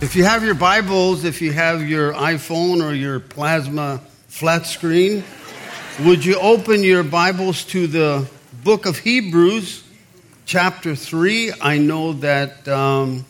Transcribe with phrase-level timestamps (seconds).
[0.00, 5.24] If you have your Bibles, if you have your iPhone or your plasma flat screen,
[6.04, 8.30] would you open your Bibles to the
[8.62, 9.82] book of Hebrews,
[10.46, 11.54] chapter 3?
[11.60, 13.26] I know that um,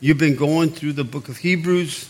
[0.00, 2.08] you've been going through the book of Hebrews,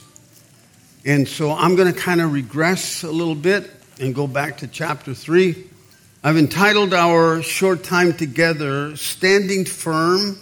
[1.04, 3.68] and so I'm going to kind of regress a little bit
[3.98, 5.64] and go back to chapter 3.
[6.22, 10.38] I've entitled our short time together, Standing Firm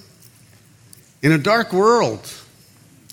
[1.23, 2.31] in a Dark World.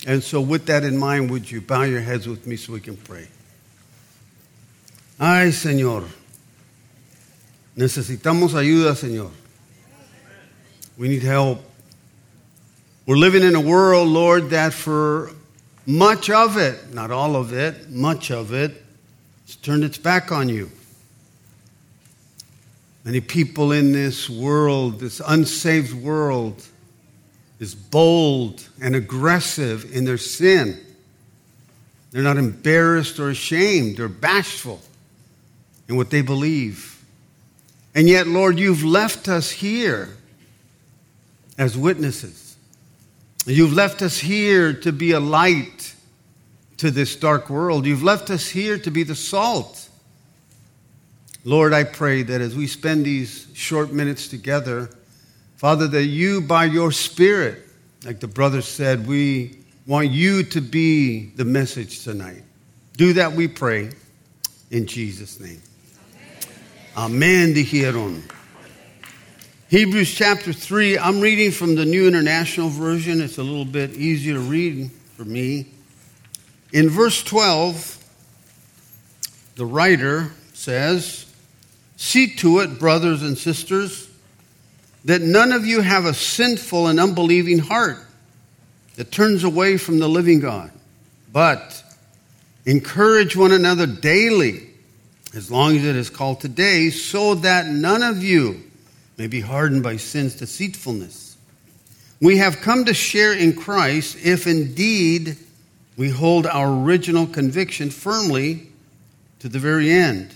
[0.06, 2.80] And so, with that in mind, would you bow your heads with me so we
[2.80, 3.28] can pray?
[5.20, 6.08] Ay, Señor,
[7.76, 9.30] necesitamos ayuda, Señor.
[10.96, 11.62] We need help.
[13.06, 15.30] We're living in a world, Lord, that for
[15.86, 18.82] much of it, not all of it, much of it,
[19.46, 20.70] has turned its back on you.
[23.04, 26.64] Many people in this world, this unsaved world,
[27.62, 30.76] is bold and aggressive in their sin.
[32.10, 34.80] They're not embarrassed or ashamed or bashful
[35.88, 37.00] in what they believe.
[37.94, 40.08] And yet, Lord, you've left us here
[41.56, 42.56] as witnesses.
[43.46, 45.94] You've left us here to be a light
[46.78, 47.86] to this dark world.
[47.86, 49.88] You've left us here to be the salt.
[51.44, 54.90] Lord, I pray that as we spend these short minutes together,
[55.62, 57.62] Father, that you, by your Spirit,
[58.04, 62.42] like the brother said, we want you to be the message tonight.
[62.96, 63.90] Do that, we pray,
[64.72, 65.62] in Jesus' name.
[66.96, 67.54] Amen.
[67.54, 68.28] Dijeron.
[69.68, 73.20] Hebrews chapter 3, I'm reading from the New International Version.
[73.20, 75.68] It's a little bit easier to read for me.
[76.72, 78.04] In verse 12,
[79.54, 81.32] the writer says,
[81.94, 84.08] See to it, brothers and sisters
[85.04, 87.98] that none of you have a sinful and unbelieving heart
[88.96, 90.70] that turns away from the living God,
[91.32, 91.82] but
[92.66, 94.68] encourage one another daily,
[95.34, 98.62] as long as it is called today, so that none of you
[99.16, 101.36] may be hardened by sin's deceitfulness.
[102.20, 105.36] We have come to share in Christ if indeed
[105.96, 108.68] we hold our original conviction firmly
[109.40, 110.32] to the very end.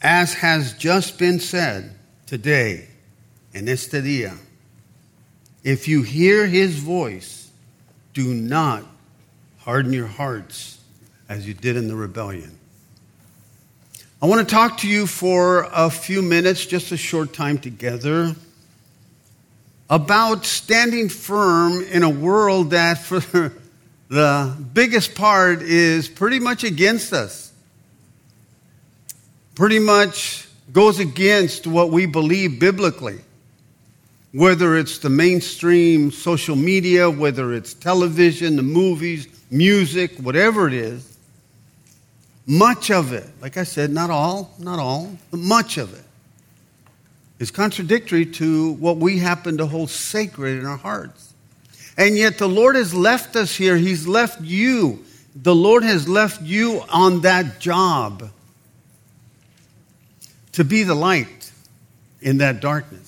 [0.00, 1.94] As has just been said
[2.26, 2.88] today,
[3.56, 4.36] en este día,
[5.64, 7.50] if you hear his voice,
[8.12, 8.84] do not
[9.60, 10.78] harden your hearts
[11.26, 12.58] as you did in the rebellion.
[14.20, 18.36] I want to talk to you for a few minutes, just a short time together,
[19.88, 23.20] about standing firm in a world that, for
[24.08, 27.50] the biggest part, is pretty much against us.
[29.54, 33.20] Pretty much goes against what we believe biblically
[34.36, 41.16] whether it's the mainstream social media, whether it's television, the movies, music, whatever it is,
[42.44, 46.04] much of it, like I said, not all, not all, but much of it
[47.38, 51.32] is contradictory to what we happen to hold sacred in our hearts.
[51.96, 53.78] And yet the Lord has left us here.
[53.78, 55.02] He's left you.
[55.34, 58.30] The Lord has left you on that job
[60.52, 61.50] to be the light
[62.20, 63.05] in that darkness.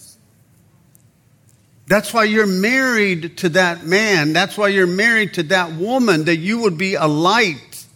[1.88, 4.34] That's why you're married to that man.
[4.34, 7.87] That's why you're married to that woman, that you would be a light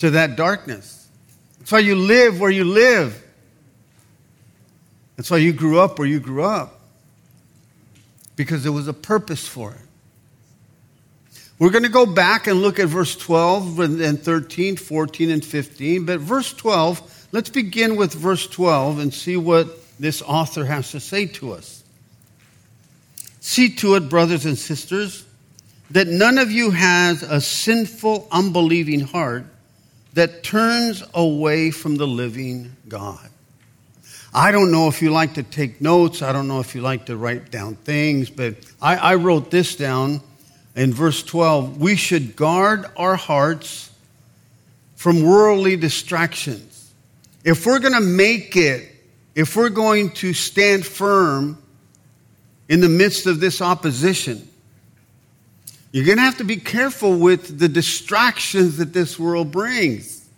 [0.00, 1.08] to that darkness.
[1.58, 3.24] That's why you live where you live.
[5.16, 6.78] That's why you grew up where you grew up.
[8.36, 9.80] Because there was a purpose for it.
[11.58, 16.04] We're going to go back and look at verse 12 and 13, 14, and 15.
[16.04, 19.68] But verse 12, let's begin with verse 12 and see what
[19.98, 21.83] this author has to say to us.
[23.46, 25.22] See to it, brothers and sisters,
[25.90, 29.44] that none of you has a sinful, unbelieving heart
[30.14, 33.28] that turns away from the living God.
[34.32, 36.22] I don't know if you like to take notes.
[36.22, 39.76] I don't know if you like to write down things, but I, I wrote this
[39.76, 40.22] down
[40.74, 41.78] in verse 12.
[41.78, 43.90] We should guard our hearts
[44.96, 46.94] from worldly distractions.
[47.44, 48.90] If we're going to make it,
[49.34, 51.58] if we're going to stand firm
[52.68, 54.48] in the midst of this opposition.
[55.92, 60.28] You're going to have to be careful with the distractions that this world brings.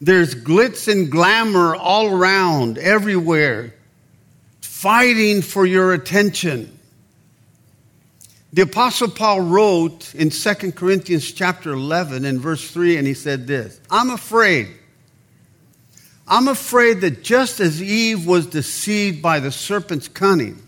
[0.00, 3.74] There's glitz and glamour all around, everywhere,
[4.62, 6.78] fighting for your attention.
[8.52, 13.46] The apostle Paul wrote in 2 Corinthians chapter 11 and verse 3 and he said
[13.46, 14.68] this, I'm afraid.
[16.26, 20.62] I'm afraid that just as Eve was deceived by the serpent's cunning,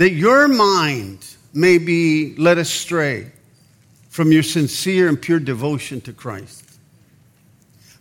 [0.00, 1.18] that your mind
[1.52, 3.30] may be led astray
[4.08, 6.64] from your sincere and pure devotion to Christ.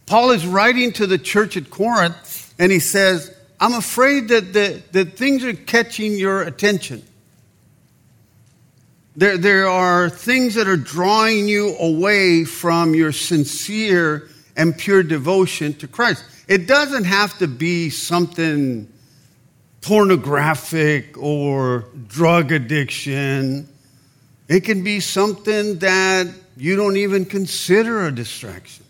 [0.05, 4.81] Paul is writing to the church at Corinth, and he says, I'm afraid that, the,
[4.93, 7.03] that things are catching your attention.
[9.17, 15.73] There, there are things that are drawing you away from your sincere and pure devotion
[15.73, 16.23] to Christ.
[16.47, 18.89] It doesn't have to be something
[19.81, 23.67] pornographic or drug addiction.
[24.47, 26.27] It can be something that
[26.57, 28.85] you don't even consider a distraction.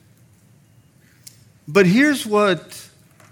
[1.67, 2.89] But here's what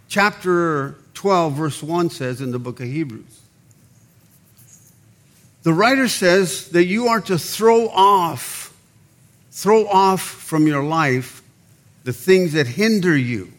[0.07, 3.41] chapter 12, verse 1 says in the book of Hebrews.
[5.63, 8.73] The writer says that you are to throw off,
[9.51, 11.41] throw off from your life
[12.03, 13.51] the things that hinder you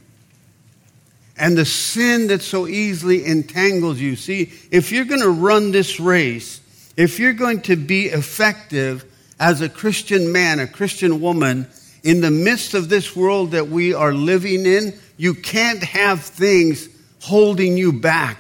[1.39, 4.17] and the sin that so easily entangles you.
[4.17, 6.61] See, if you're going to run this race,
[6.97, 9.05] if you're going to be effective
[9.39, 11.69] as a Christian man, a Christian woman,
[12.03, 16.89] in the midst of this world that we are living in, you can't have things
[17.21, 18.39] holding you back.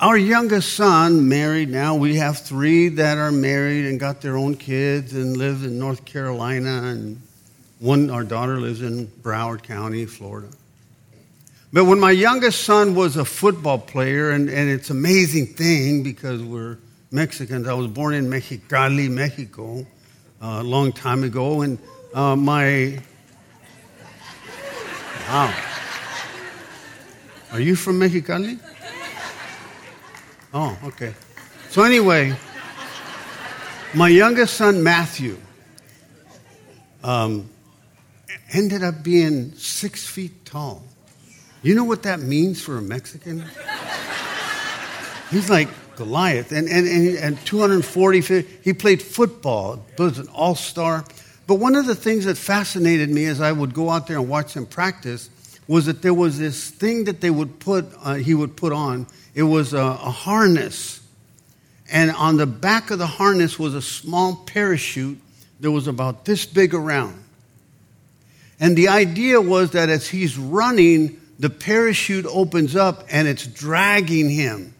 [0.00, 4.56] Our youngest son, married now, we have three that are married and got their own
[4.56, 7.22] kids and live in North Carolina and
[7.82, 10.48] one, our daughter lives in Broward County, Florida.
[11.72, 16.04] But when my youngest son was a football player, and, and it's an amazing thing
[16.04, 16.78] because we're
[17.10, 17.66] Mexicans.
[17.66, 19.80] I was born in Mexicali, Mexico,
[20.40, 21.78] uh, a long time ago, and
[22.14, 23.00] uh, my
[25.28, 25.54] wow,
[27.50, 28.60] are you from Mexicali?
[30.54, 31.14] Oh, okay.
[31.70, 32.34] So anyway,
[33.92, 35.36] my youngest son Matthew.
[37.02, 37.50] Um,
[38.52, 40.84] ended up being six feet tall.
[41.62, 43.44] You know what that means for a Mexican?
[45.30, 46.52] He's like Goliath.
[46.52, 51.04] And, and, and, and 240, he played football, was an all star.
[51.46, 54.28] But one of the things that fascinated me as I would go out there and
[54.28, 55.30] watch him practice
[55.68, 59.06] was that there was this thing that they would put, uh, he would put on.
[59.34, 61.00] It was a, a harness.
[61.90, 65.18] And on the back of the harness was a small parachute
[65.60, 67.21] that was about this big around.
[68.60, 74.30] And the idea was that as he's running, the parachute opens up and it's dragging
[74.30, 74.74] him.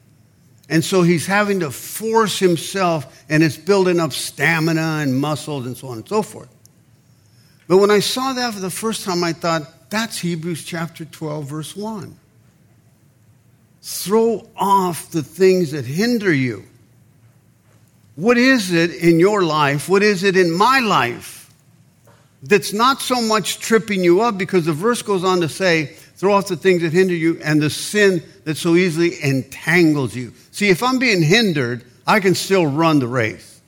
[0.69, 5.77] And so he's having to force himself and it's building up stamina and muscles and
[5.77, 6.49] so on and so forth.
[7.69, 11.45] But when I saw that for the first time, I thought, that's Hebrews chapter 12,
[11.45, 12.17] verse 1.
[13.83, 16.65] Throw off the things that hinder you.
[18.15, 19.89] What is it in your life?
[19.89, 21.42] What is it in my life
[22.43, 25.87] that's not so much tripping you up because the verse goes on to say,
[26.17, 30.33] throw off the things that hinder you and the sin that so easily entangles you.
[30.51, 33.61] See, if I'm being hindered, I can still run the race.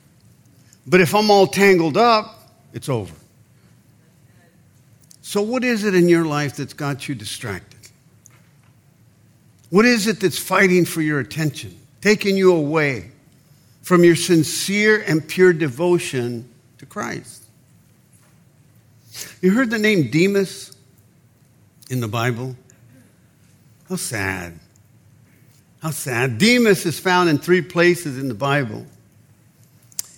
[0.85, 3.15] But if I'm all tangled up, it's over.
[5.21, 7.79] So, what is it in your life that's got you distracted?
[9.69, 13.11] What is it that's fighting for your attention, taking you away
[13.81, 16.47] from your sincere and pure devotion
[16.77, 17.44] to Christ?
[19.41, 20.75] You heard the name Demas
[21.89, 22.55] in the Bible?
[23.89, 24.59] How sad.
[25.81, 26.37] How sad.
[26.37, 28.85] Demas is found in three places in the Bible.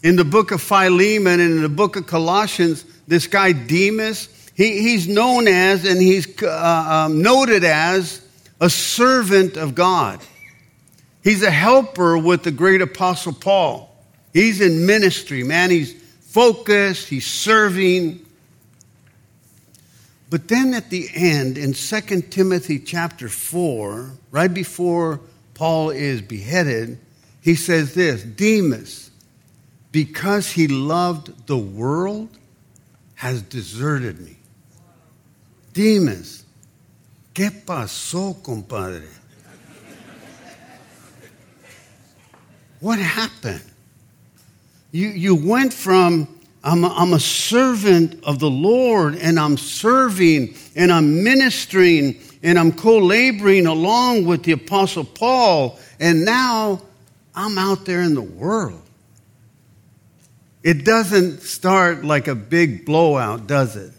[0.03, 4.81] In the book of Philemon and in the book of Colossians, this guy Demas, he,
[4.81, 8.21] he's known as and he's uh, um, noted as
[8.61, 10.21] a servant of God.
[11.23, 13.93] He's a helper with the great apostle Paul.
[14.31, 15.71] He's in ministry, man.
[15.71, 18.26] He's focused, he's serving.
[20.29, 25.21] But then at the end, in 2 Timothy chapter 4, right before
[25.53, 26.99] Paul is beheaded,
[27.41, 29.09] he says this Demas,
[29.91, 32.29] because he loved the world,
[33.15, 34.35] has deserted me.
[35.73, 36.43] Demas,
[37.33, 39.07] ¿qué pasó, compadre?
[42.79, 43.63] What happened?
[44.91, 46.36] You, you went from
[46.67, 52.59] I'm a, I'm a servant of the Lord and I'm serving and I'm ministering and
[52.59, 55.79] I'm co laboring along with the Apostle Paul.
[55.97, 56.81] And now
[57.33, 58.81] I'm out there in the world.
[60.61, 63.93] it doesn't start like a big blowout, does it?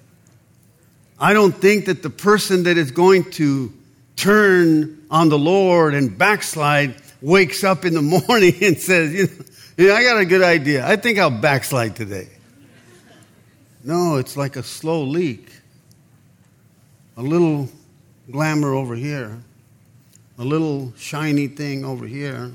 [1.19, 3.73] I don't think that the person that is going to
[4.17, 9.15] turn on the Lord and backslide wakes up in the morning and says,
[9.79, 10.87] you know, I got a good idea.
[10.87, 12.29] I think I'll backslide today.
[13.89, 15.51] No, it's like a slow leak.
[17.17, 17.71] A little
[18.31, 19.39] glamour over here,
[20.39, 22.53] a little shiny thing over here,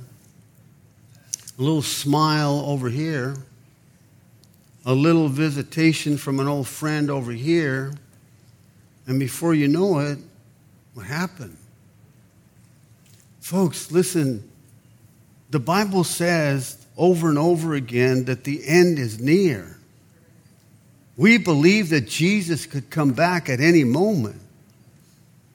[1.57, 3.35] a little smile over here,
[4.85, 7.95] a little visitation from an old friend over here,
[9.07, 10.19] and before you know it,
[10.93, 11.57] what happened?
[13.39, 14.47] Folks, listen,
[15.49, 19.79] the Bible says over and over again that the end is near.
[21.15, 24.41] We believe that Jesus could come back at any moment.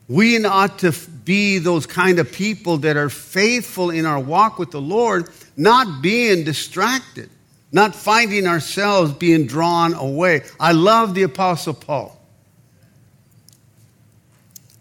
[0.09, 0.93] We ought to
[1.25, 6.01] be those kind of people that are faithful in our walk with the Lord, not
[6.01, 7.29] being distracted,
[7.73, 10.43] not finding ourselves being drawn away.
[10.59, 12.19] I love the Apostle Paul.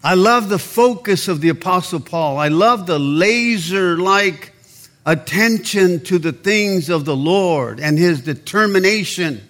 [0.03, 2.37] I love the focus of the Apostle Paul.
[2.37, 4.53] I love the laser like
[5.05, 9.46] attention to the things of the Lord and his determination.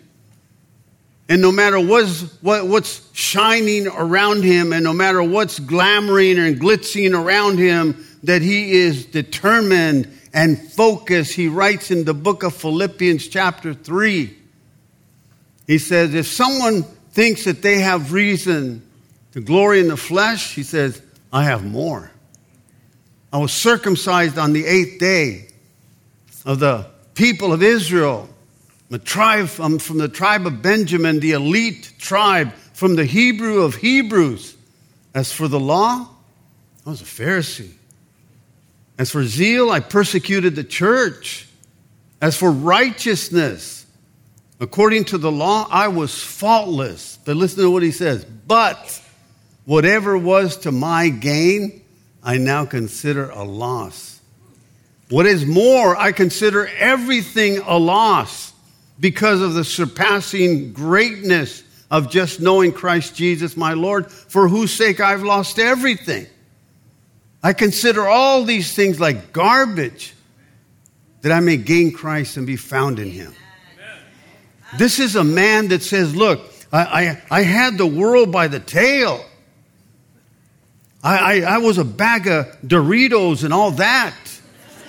[1.29, 6.59] And no matter what's, what, what's shining around him, and no matter what's glamoring and
[6.59, 11.33] glitzing around him, that he is determined and focused.
[11.33, 14.37] He writes in the book of Philippians, chapter 3.
[15.65, 18.87] He says, If someone thinks that they have reason
[19.33, 21.01] to glory in the flesh, he says,
[21.33, 22.11] I have more.
[23.33, 25.49] I was circumcised on the eighth day
[26.45, 28.29] of the people of Israel,
[28.89, 33.75] the tribe from, from the tribe of Benjamin, the elite tribe from the Hebrew of
[33.75, 34.55] Hebrews.
[35.13, 36.07] As for the law,
[36.85, 37.71] I was a Pharisee.
[38.97, 41.47] As for zeal, I persecuted the church.
[42.21, 43.85] As for righteousness,
[44.59, 47.19] according to the law, I was faultless.
[47.25, 48.25] But listen to what he says.
[48.25, 49.01] But
[49.65, 51.83] whatever was to my gain,
[52.23, 54.17] I now consider a loss
[55.09, 58.46] what is more, I consider everything a loss
[58.99, 64.99] because of the surpassing greatness of just knowing Christ Jesus, my Lord, for whose sake
[64.99, 66.27] I've lost everything.
[67.43, 70.13] I consider all these things like garbage
[71.21, 73.33] that I may gain Christ and be found in him.
[74.77, 76.41] This is a man that says, Look,
[76.73, 76.79] I,
[77.31, 79.23] I, I had the world by the tail.
[81.01, 84.15] I, I, I was a bag of Doritos and all that.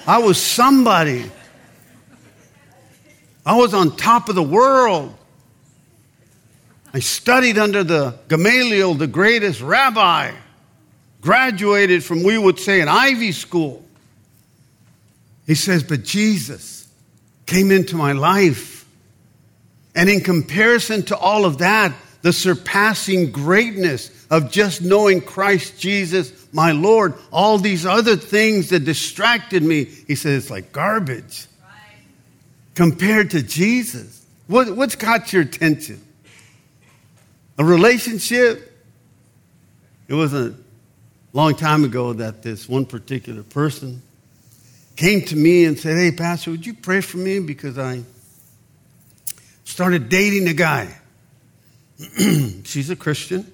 [0.07, 1.31] I was somebody.
[3.49, 5.14] I was on top of the world.
[6.93, 10.33] I studied under the Gamaliel, the greatest rabbi,
[11.23, 13.83] graduated from, we would say, an Ivy school.
[15.47, 16.93] He says, But Jesus
[17.47, 18.87] came into my life.
[19.95, 26.52] And in comparison to all of that, the surpassing greatness of just knowing Christ Jesus,
[26.52, 31.47] my Lord, all these other things that distracted me, he says, it's like garbage.
[32.78, 34.25] Compared to Jesus.
[34.47, 36.00] What, what's got your attention?
[37.58, 38.73] A relationship?
[40.06, 40.54] It was a
[41.32, 44.00] long time ago that this one particular person
[44.94, 47.40] came to me and said, Hey, Pastor, would you pray for me?
[47.40, 48.04] Because I
[49.64, 50.97] started dating a guy.
[52.62, 53.50] She's a Christian.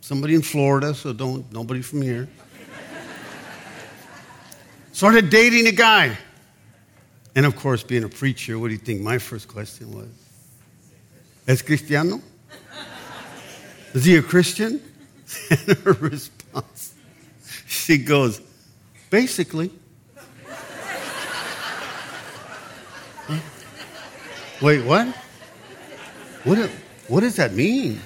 [0.00, 2.28] Somebody in Florida, so don't nobody from here.
[4.90, 6.18] Started dating a guy.
[7.36, 10.08] And of course, being a preacher, what do you think my first question was?
[11.46, 12.20] Es cristiano?
[13.94, 14.80] Is he a Christian?
[15.50, 16.94] And her response,
[17.66, 18.40] she goes,
[19.10, 19.70] basically.
[23.26, 23.38] huh?
[24.62, 25.08] Wait, what?
[26.44, 26.70] What?
[27.08, 28.00] What does that mean?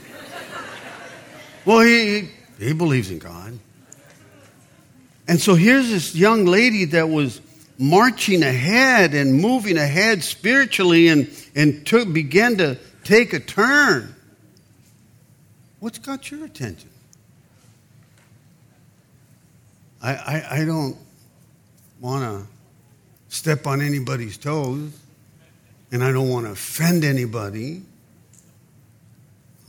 [1.64, 3.58] Well, he, he believes in God.
[5.26, 7.42] And so here's this young lady that was
[7.78, 14.14] marching ahead and moving ahead spiritually and, and took, began to take a turn.
[15.78, 16.90] What's got your attention?
[20.02, 20.97] I, I, I don't
[22.00, 22.47] want to
[23.35, 24.90] step on anybody's toes,
[25.92, 27.82] and I don't want to offend anybody.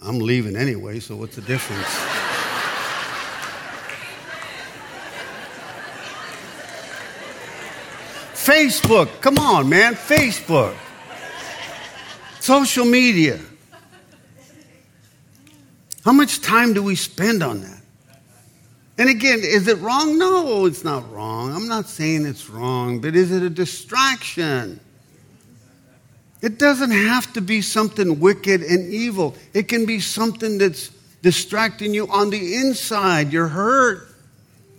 [0.03, 1.87] I'm leaving anyway, so what's the difference?
[8.39, 10.75] Facebook, come on, man, Facebook.
[12.39, 13.39] Social media.
[16.05, 17.81] How much time do we spend on that?
[18.97, 20.17] And again, is it wrong?
[20.17, 21.53] No, it's not wrong.
[21.53, 24.79] I'm not saying it's wrong, but is it a distraction?
[26.41, 29.35] It doesn't have to be something wicked and evil.
[29.53, 30.89] It can be something that's
[31.21, 33.33] distracting you on the inside.
[33.33, 34.07] You're hurt.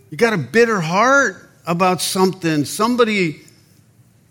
[0.09, 2.65] You got a bitter heart about something.
[2.65, 3.41] Somebody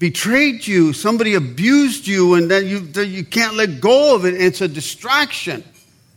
[0.00, 4.34] betrayed you, somebody abused you, and then you, you can't let go of it.
[4.34, 5.62] It's a distraction.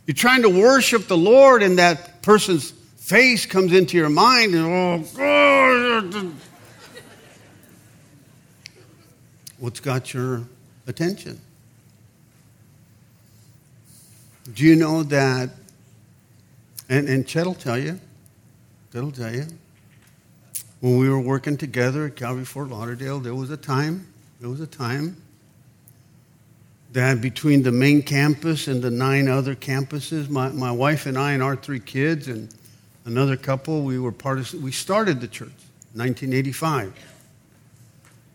[0.06, 4.64] You're trying to worship the Lord, and that person's face comes into your mind, and
[4.64, 6.32] oh, God.
[9.58, 10.42] what's got your
[10.86, 11.38] attention?
[14.54, 15.50] Do you know that?
[16.88, 18.00] And, and Chet will tell you,
[18.92, 19.46] Chet will tell you,
[20.80, 24.06] when we were working together at Calvary Fort Lauderdale, there was a time,
[24.40, 25.16] there was a time
[26.94, 31.32] that between the main campus and the nine other campuses, my, my wife and I
[31.32, 32.54] and our three kids and
[33.04, 35.52] another couple, we were part of, we started the church,
[35.94, 36.92] 1985.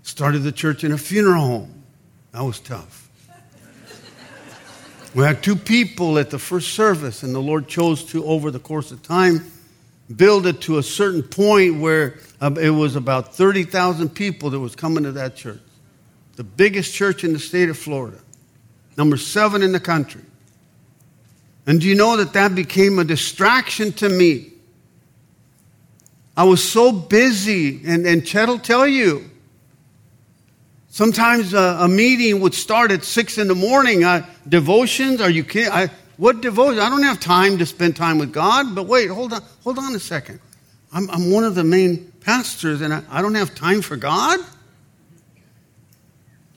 [0.03, 1.84] Started the church in a funeral home.
[2.34, 3.10] That was tough.
[5.15, 8.60] we had two people at the first service, and the Lord chose to, over the
[8.60, 9.50] course of time,
[10.15, 14.75] build it to a certain point where uh, it was about 30,000 people that was
[14.75, 15.61] coming to that church.
[16.35, 18.19] The biggest church in the state of Florida,
[18.97, 20.21] number seven in the country.
[21.67, 24.53] And do you know that that became a distraction to me?
[26.35, 29.29] I was so busy, and, and Chet will tell you.
[30.87, 34.03] Sometimes a, a, meeting would start at six in the morning.
[34.03, 35.21] Uh, devotions?
[35.21, 35.71] Are you kidding?
[35.71, 36.79] I, what devotion?
[36.79, 38.75] I don't have time to spend time with God.
[38.75, 40.41] But wait, hold on, hold on a second.
[40.91, 44.38] I'm, I'm one of the main pastors and I, I don't have time for God?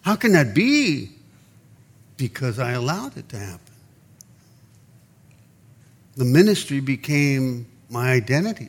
[0.01, 1.11] How can that be?
[2.17, 3.61] Because I allowed it to happen.
[6.17, 8.69] The ministry became my identity.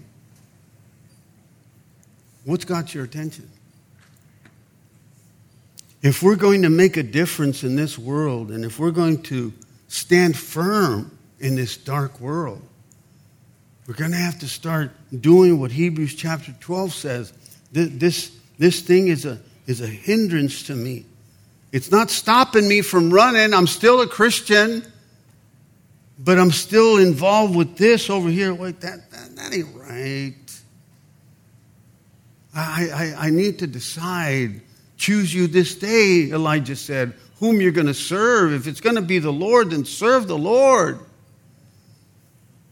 [2.45, 3.50] What's got your attention?
[6.03, 9.53] If we're going to make a difference in this world and if we're going to
[9.93, 12.59] stand firm in this dark world.
[13.85, 17.34] We're going to have to start doing what Hebrews chapter 12 says.
[17.71, 21.06] This, this, this thing is a, is a hindrance to me.
[21.71, 23.53] It's not stopping me from running.
[23.53, 24.84] I'm still a Christian,
[26.17, 28.51] but I'm still involved with this over here.
[28.51, 30.34] Wait, that, that, that ain't right.
[32.56, 34.62] I, I, I need to decide.
[34.97, 38.53] Choose you this day, Elijah said whom you're going to serve.
[38.53, 40.97] If it's going to be the Lord, then serve the Lord.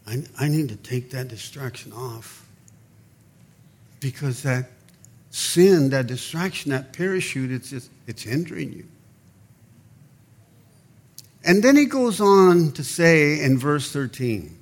[0.06, 2.46] I, I need to take that distraction off
[4.00, 4.70] because that
[5.30, 8.86] sin, that distraction, that parachute, it's, just, it's hindering you.
[11.44, 14.58] And then he goes on to say in verse 13,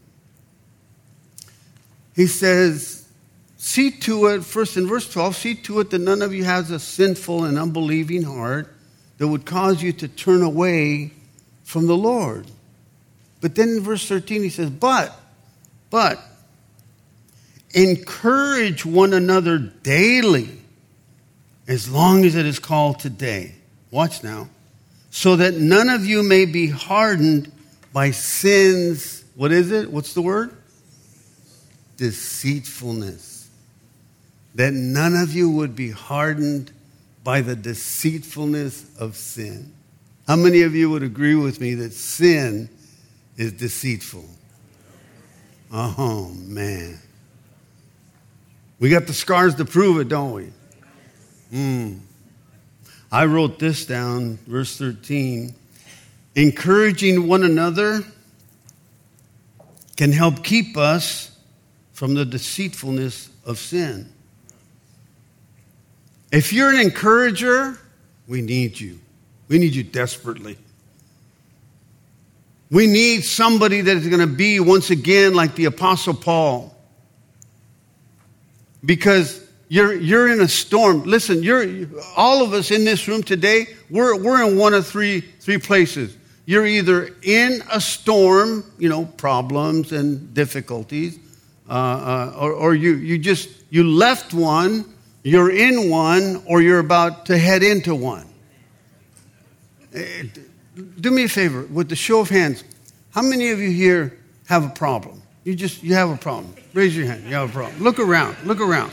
[2.16, 3.08] he says,
[3.58, 6.72] See to it, first in verse 12, see to it that none of you has
[6.72, 8.74] a sinful and unbelieving heart
[9.20, 11.10] that would cause you to turn away
[11.62, 12.46] from the Lord.
[13.42, 15.14] But then in verse 13 he says, But,
[15.90, 16.18] but,
[17.74, 20.48] encourage one another daily
[21.68, 23.54] as long as it is called today.
[23.90, 24.48] Watch now.
[25.10, 27.52] So that none of you may be hardened
[27.92, 29.90] by sin's, what is it?
[29.90, 30.56] What's the word?
[31.98, 33.50] Deceitfulness.
[34.54, 36.72] That none of you would be hardened
[37.22, 39.72] by the deceitfulness of sin.
[40.26, 42.68] How many of you would agree with me that sin
[43.36, 44.24] is deceitful?
[45.72, 46.98] Oh, man.
[48.78, 50.48] We got the scars to prove it, don't we?
[51.52, 52.00] Mm.
[53.12, 55.54] I wrote this down, verse 13.
[56.36, 58.02] Encouraging one another
[59.96, 61.36] can help keep us
[61.92, 64.10] from the deceitfulness of sin.
[66.32, 67.78] If you're an encourager,
[68.28, 68.98] we need you.
[69.48, 70.56] We need you desperately.
[72.70, 76.76] We need somebody that is going to be, once again, like the Apostle Paul.
[78.84, 81.02] Because you're, you're in a storm.
[81.02, 85.20] Listen, you're, all of us in this room today, we're, we're in one of three,
[85.20, 86.16] three places.
[86.46, 91.18] You're either in a storm, you know, problems and difficulties,
[91.68, 94.84] uh, uh, or, or you, you just, you left one
[95.22, 98.26] you're in one or you're about to head into one.
[99.94, 100.24] Eh,
[101.00, 102.64] do me a favor with the show of hands.
[103.10, 105.22] How many of you here have a problem?
[105.44, 106.54] You just you have a problem.
[106.74, 107.24] Raise your hand.
[107.24, 107.82] You have a problem.
[107.82, 108.36] Look around.
[108.44, 108.92] Look around.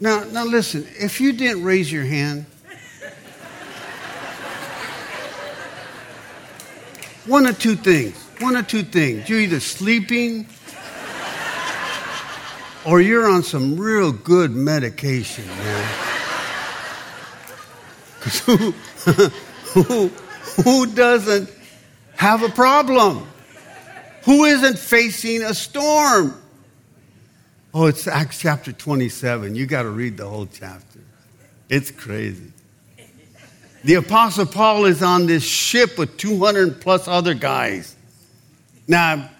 [0.00, 0.86] Now, now listen.
[0.98, 2.46] If you didn't raise your hand,
[7.26, 8.16] one of two things.
[8.40, 9.28] One of two things.
[9.28, 10.46] You're either sleeping
[12.88, 15.88] or you're on some real good medication, man.
[18.44, 18.74] Who,
[19.72, 20.08] who,
[20.62, 21.50] who doesn't
[22.16, 23.26] have a problem?
[24.24, 26.34] Who isn't facing a storm?
[27.72, 29.54] Oh, it's Acts chapter 27.
[29.54, 31.00] You got to read the whole chapter.
[31.68, 32.52] It's crazy.
[33.84, 37.94] The Apostle Paul is on this ship with 200 plus other guys.
[38.88, 39.30] Now,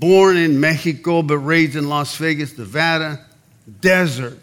[0.00, 3.24] born in Mexico, but raised in Las Vegas, Nevada,
[3.80, 4.38] desert.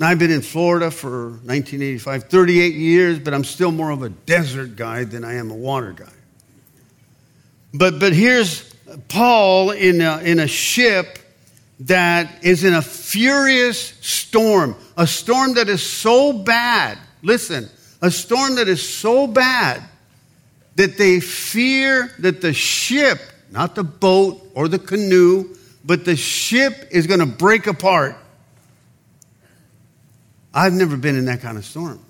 [0.00, 4.08] Now, I've been in Florida for 1985, 38 years, but I'm still more of a
[4.08, 6.12] desert guy than I am a water guy.
[7.74, 8.74] But, but here's
[9.08, 11.18] Paul in a, in a ship
[11.80, 16.98] that is in a furious storm, a storm that is so bad.
[17.22, 17.68] Listen,
[18.00, 19.82] a storm that is so bad
[20.76, 23.20] that they fear that the ship,
[23.52, 28.16] not the boat or the canoe, but the ship is going to break apart.
[30.54, 32.00] I've never been in that kind of storm.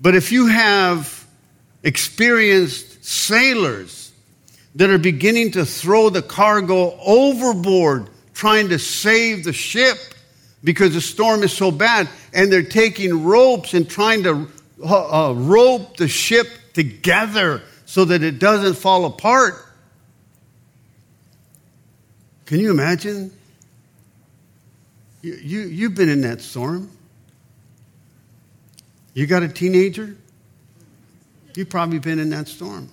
[0.00, 1.26] But if you have
[1.82, 4.12] experienced sailors
[4.74, 9.96] that are beginning to throw the cargo overboard, trying to save the ship
[10.64, 14.48] because the storm is so bad, and they're taking ropes and trying to
[14.82, 19.54] uh, uh, rope the ship together so that it doesn't fall apart.
[22.44, 23.32] Can you imagine?
[25.22, 26.90] You, you, you've been in that storm.
[29.14, 30.16] You got a teenager?
[31.54, 32.90] You've probably been in that storm.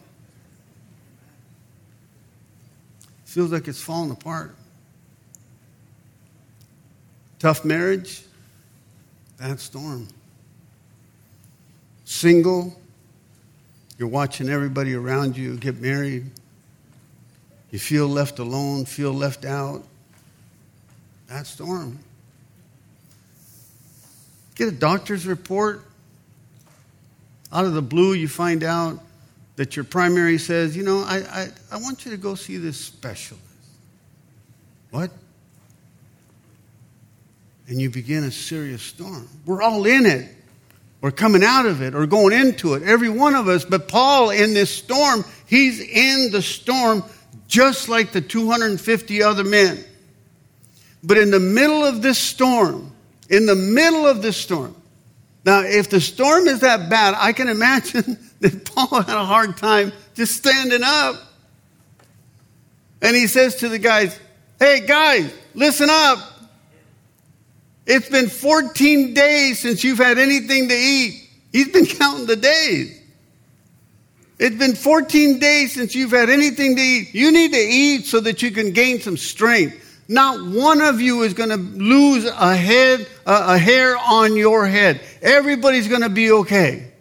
[3.26, 4.56] Feels like it's falling apart.
[7.40, 8.24] Tough marriage?
[9.38, 10.08] Bad storm.
[12.06, 12.80] Single?
[13.98, 16.26] You're watching everybody around you get married.
[17.72, 19.84] You feel left alone, feel left out.
[21.28, 22.00] That storm.
[24.56, 25.84] Get a doctor's report.
[27.52, 29.00] Out of the blue, you find out
[29.56, 32.78] that your primary says, you know, I, I, I want you to go see this
[32.78, 33.44] specialist.
[34.90, 35.12] What?
[37.68, 39.28] And you begin a serious storm.
[39.46, 40.30] We're all in it.
[41.04, 43.66] We're coming out of it or going into it, every one of us.
[43.66, 47.04] But Paul, in this storm, he's in the storm
[47.46, 49.84] just like the 250 other men.
[51.04, 52.96] But in the middle of this storm,
[53.30, 54.78] in the middle of this storm,
[55.44, 59.58] now, if the storm is that bad, I can imagine that Paul had a hard
[59.58, 61.16] time just standing up.
[63.02, 64.18] And he says to the guys,
[64.58, 66.33] Hey, guys, listen up.
[67.86, 71.30] It's been 14 days since you've had anything to eat.
[71.52, 73.00] He's been counting the days.
[74.40, 77.14] It's been 14 days since you've had anything to eat.
[77.14, 79.80] You need to eat so that you can gain some strength.
[80.08, 85.02] Not one of you is going to lose a head, a hair on your head.
[85.22, 86.92] Everybody's going to be okay.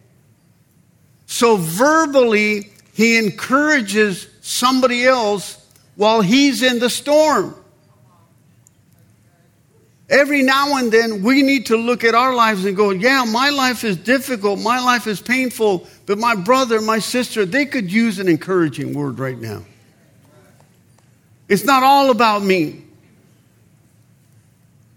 [1.26, 5.58] So verbally, he encourages somebody else
[5.96, 7.56] while he's in the storm.
[10.12, 13.48] Every now and then, we need to look at our lives and go, Yeah, my
[13.48, 18.18] life is difficult, my life is painful, but my brother, my sister, they could use
[18.18, 19.64] an encouraging word right now.
[21.48, 22.82] It's not all about me.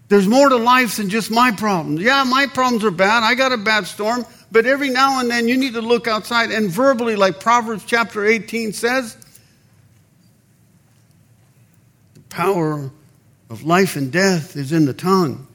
[0.08, 2.02] There's more to life than just my problems.
[2.02, 3.22] Yeah, my problems are bad.
[3.22, 4.24] I got a bad storm.
[4.52, 8.24] But every now and then you need to look outside and verbally, like Proverbs chapter
[8.24, 9.16] 18 says,
[12.14, 12.90] the power
[13.48, 15.46] of life and death is in the tongue.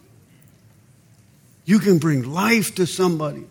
[1.66, 3.46] You can bring life to somebody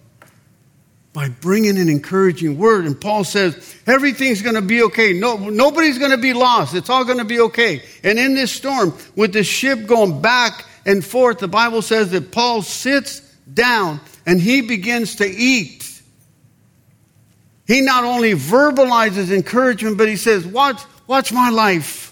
[1.12, 2.84] by bringing an encouraging word.
[2.86, 5.12] And Paul says, everything's going to be okay.
[5.12, 6.74] No, nobody's going to be lost.
[6.74, 7.82] It's all going to be okay.
[8.04, 12.30] And in this storm, with the ship going back and forth, the Bible says that
[12.30, 13.20] Paul sits
[13.52, 15.86] down and he begins to eat.
[17.66, 22.09] He not only verbalizes encouragement, but he says, Watch, watch my life.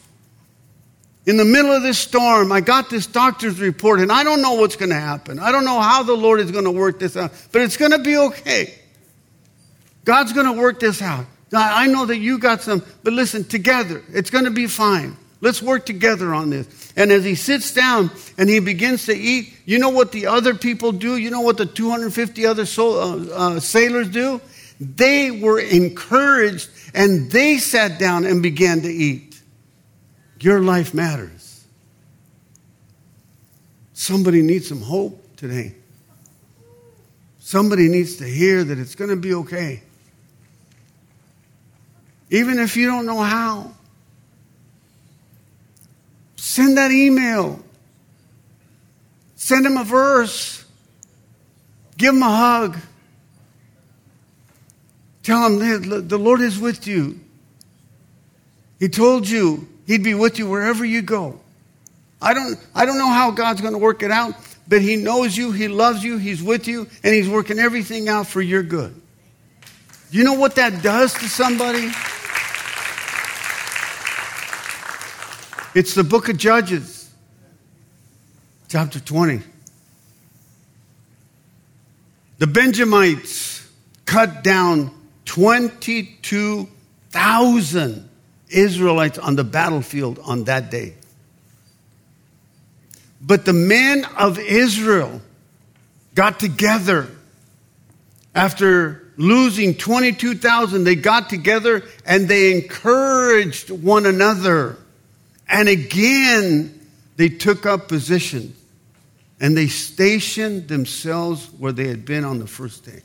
[1.29, 4.55] In the middle of this storm, I got this doctor's report, and I don't know
[4.55, 5.39] what's going to happen.
[5.39, 7.91] I don't know how the Lord is going to work this out, but it's going
[7.91, 8.75] to be okay.
[10.07, 11.27] God's going to work this out.
[11.53, 15.19] I know that you got some, but listen, together, it's going to be fine.
[15.43, 16.95] Let's work together on this.
[16.97, 20.55] And as he sits down and he begins to eat, you know what the other
[20.55, 21.19] people do?
[21.19, 24.41] You know what the 250 other uh, uh, sailors do?
[24.81, 29.28] They were encouraged and they sat down and began to eat.
[30.41, 31.65] Your life matters.
[33.93, 35.75] Somebody needs some hope today.
[37.41, 39.83] Somebody needs to hear that it's going to be okay.
[42.31, 43.73] Even if you don't know how.
[46.37, 47.63] Send that email.
[49.35, 50.65] Send him a verse.
[51.97, 52.79] Give them a hug.
[55.23, 57.21] Tell them the Lord is with you.
[58.79, 61.41] He told you He'd be with you wherever you go.
[62.21, 64.35] I don't, I don't know how God's going to work it out,
[64.69, 68.27] but He knows you, He loves you, He's with you, and He's working everything out
[68.27, 68.95] for your good.
[70.11, 71.91] You know what that does to somebody?
[75.75, 77.11] It's the book of Judges,
[78.69, 79.41] chapter 20.
[82.39, 83.67] The Benjamites
[84.05, 84.91] cut down
[85.25, 88.08] 22,000
[88.51, 90.95] Israelites on the battlefield on that day.
[93.21, 95.21] But the men of Israel
[96.15, 97.09] got together
[98.35, 100.85] after losing 22,000.
[100.85, 104.77] They got together and they encouraged one another.
[105.49, 108.57] And again, they took up positions
[109.41, 113.03] and they stationed themselves where they had been on the first day.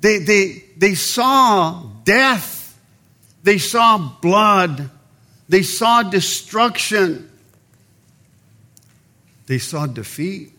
[0.00, 2.57] They, they, they saw death,
[3.48, 4.90] they saw blood,
[5.48, 7.30] they saw destruction,
[9.46, 10.52] they saw defeat.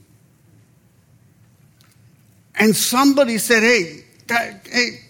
[2.56, 5.02] And somebody said, Hey, hey,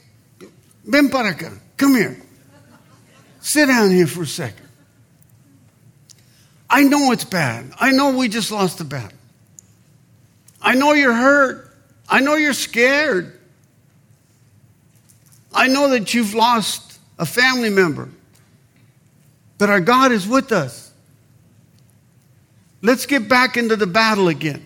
[0.84, 2.22] ven para acá, come here.
[3.40, 4.68] Sit down here for a second.
[6.70, 7.72] I know it's bad.
[7.80, 9.18] I know we just lost the battle.
[10.62, 11.74] I know you're hurt.
[12.10, 13.40] I know you're scared.
[15.54, 16.89] I know that you've lost
[17.20, 18.10] a family member.
[19.60, 20.92] But our God is with us.
[22.82, 24.66] Let's get back into the battle again.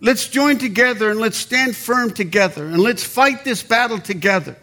[0.00, 4.56] Let's join together and let's stand firm together and let's fight this battle together.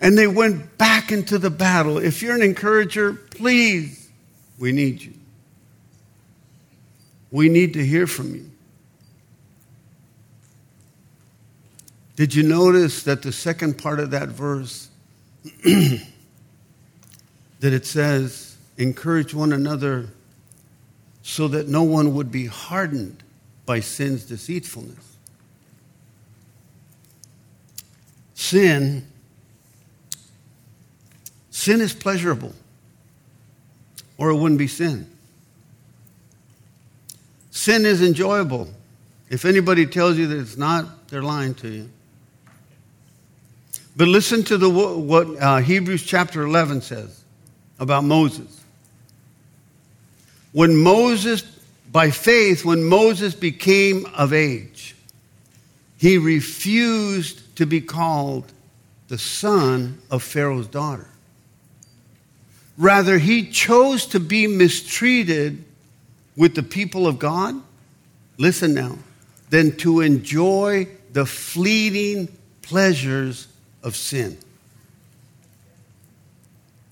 [0.00, 1.98] And they went back into the battle.
[1.98, 4.08] If you're an encourager, please,
[4.58, 5.12] we need you.
[7.30, 8.50] We need to hear from you.
[12.16, 14.88] Did you notice that the second part of that verse
[15.64, 16.02] that
[17.60, 20.08] it says, encourage one another
[21.22, 23.22] so that no one would be hardened
[23.64, 25.16] by sin's deceitfulness.
[28.34, 29.06] Sin,
[31.50, 32.52] sin is pleasurable,
[34.18, 35.10] or it wouldn't be sin.
[37.50, 38.68] Sin is enjoyable.
[39.30, 41.90] If anybody tells you that it's not, they're lying to you.
[43.96, 47.22] But listen to the, what uh, Hebrews chapter 11 says
[47.78, 48.62] about Moses.
[50.52, 51.42] When Moses
[51.94, 54.96] by faith, when Moses became of age,
[55.96, 58.52] he refused to be called
[59.06, 61.06] the son of Pharaoh's daughter.
[62.76, 65.64] Rather, he chose to be mistreated
[66.36, 67.54] with the people of God.
[68.38, 68.98] Listen now,
[69.50, 72.26] than to enjoy the fleeting
[72.62, 73.46] pleasures
[73.84, 74.36] of sin.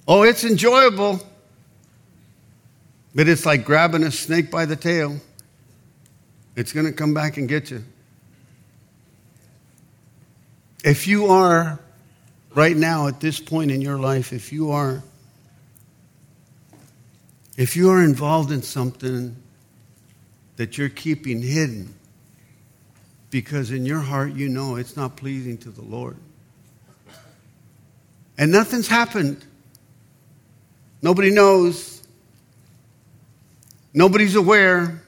[0.06, 1.20] Oh, it's enjoyable.
[3.14, 5.18] But it's like grabbing a snake by the tail.
[6.54, 7.82] It's going to come back and get you.
[10.84, 11.80] If you are
[12.54, 15.02] right now at this point in your life, if you are
[17.56, 19.36] if you are involved in something
[20.56, 21.94] that you're keeping hidden
[23.30, 26.16] because in your heart you know it's not pleasing to the Lord.
[28.38, 29.44] And nothing's happened.
[31.02, 32.02] Nobody knows.
[33.94, 35.02] Nobody's aware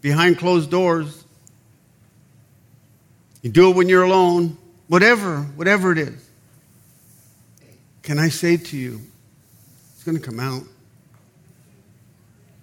[0.00, 1.24] behind closed doors.
[3.42, 6.28] You do it when you're alone, whatever, whatever it is.
[8.02, 9.00] Can I say to you,
[9.94, 10.62] it's going to come out.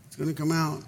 [0.08, 0.82] It's going to come out.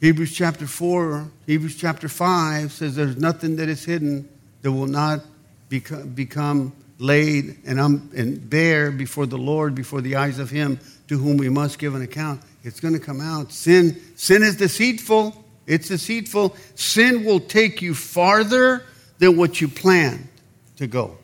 [0.00, 4.28] Hebrews chapter 4, Hebrews chapter 5 says there's nothing that is hidden
[4.62, 5.20] that will not
[5.68, 11.18] become, laid and, um, and bare before the Lord, before the eyes of Him to
[11.18, 12.40] whom we must give an account.
[12.64, 13.52] It's going to come out.
[13.52, 15.44] Sin, sin is deceitful.
[15.66, 16.56] It's deceitful.
[16.76, 18.84] Sin will take you farther
[19.18, 20.28] than what you planned
[20.76, 21.18] to go.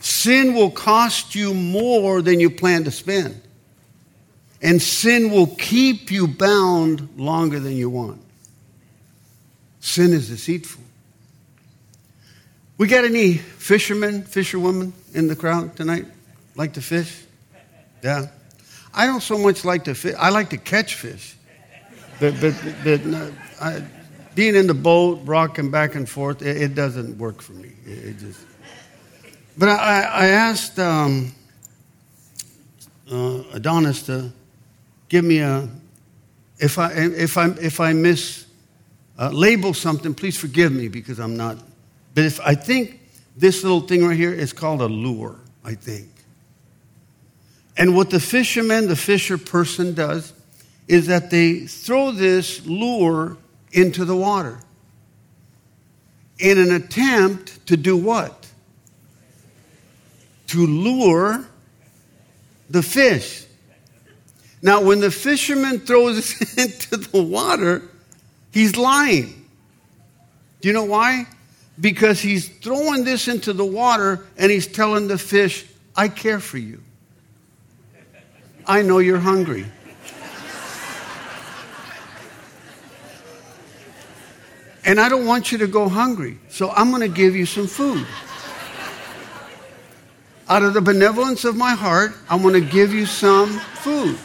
[0.00, 3.40] Sin will cost you more than you plan to spend.
[4.62, 8.22] And sin will keep you bound longer than you want.
[9.80, 10.85] Sin is deceitful.
[12.78, 16.06] We got any fishermen, fisherwomen in the crowd tonight?
[16.54, 17.24] Like to fish?
[18.02, 18.26] Yeah.
[18.92, 20.14] I don't so much like to fish.
[20.18, 21.36] I like to catch fish,
[22.18, 23.82] but but, but no, I,
[24.34, 27.72] being in the boat, rocking back and forth, it, it doesn't work for me.
[27.84, 28.40] It, it just.
[29.58, 31.32] But I, I asked um,
[33.10, 34.32] uh, Adonis to
[35.08, 35.68] give me a
[36.58, 38.46] if I if I if I miss
[39.18, 41.58] uh, label something, please forgive me because I'm not.
[42.16, 42.98] But if I think
[43.36, 46.08] this little thing right here is called a lure, I think.
[47.76, 50.32] And what the fisherman, the fisher person does,
[50.88, 53.36] is that they throw this lure
[53.70, 54.58] into the water
[56.38, 58.50] in an attempt to do what?
[60.48, 61.46] To lure
[62.70, 63.44] the fish.
[64.62, 67.82] Now, when the fisherman throws it into the water,
[68.52, 69.44] he's lying.
[70.62, 71.26] Do you know why?
[71.78, 76.58] Because he's throwing this into the water and he's telling the fish, I care for
[76.58, 76.80] you.
[78.66, 79.66] I know you're hungry.
[84.86, 86.38] And I don't want you to go hungry.
[86.48, 88.06] So I'm going to give you some food.
[90.48, 94.16] Out of the benevolence of my heart, I'm going to give you some food.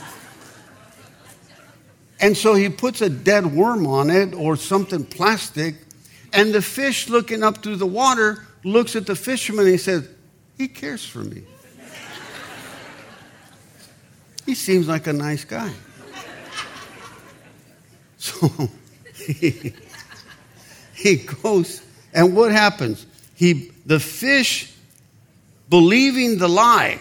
[2.20, 5.76] And so he puts a dead worm on it or something plastic.
[6.34, 10.08] And the fish looking up through the water looks at the fisherman and he says,
[10.58, 11.44] He cares for me.
[14.46, 15.72] he seems like a nice guy.
[18.18, 18.70] So
[19.16, 19.74] he,
[20.94, 21.82] he goes,
[22.14, 23.08] and what happens?
[23.34, 24.72] He, the fish,
[25.70, 27.00] believing the lie,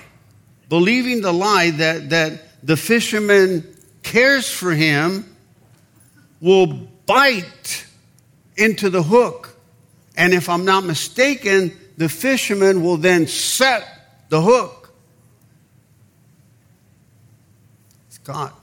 [0.71, 5.27] believing the lie that, that the fisherman cares for him,
[6.41, 6.67] will
[7.05, 7.85] bite
[8.61, 9.57] into the hook.
[10.17, 13.87] And if I'm not mistaken, the fisherman will then set
[14.29, 14.93] the hook.
[18.09, 18.55] It's caught.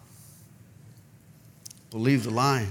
[1.90, 2.68] Believe the lie.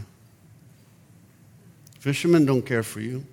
[1.99, 3.25] Fishermen don't care for you.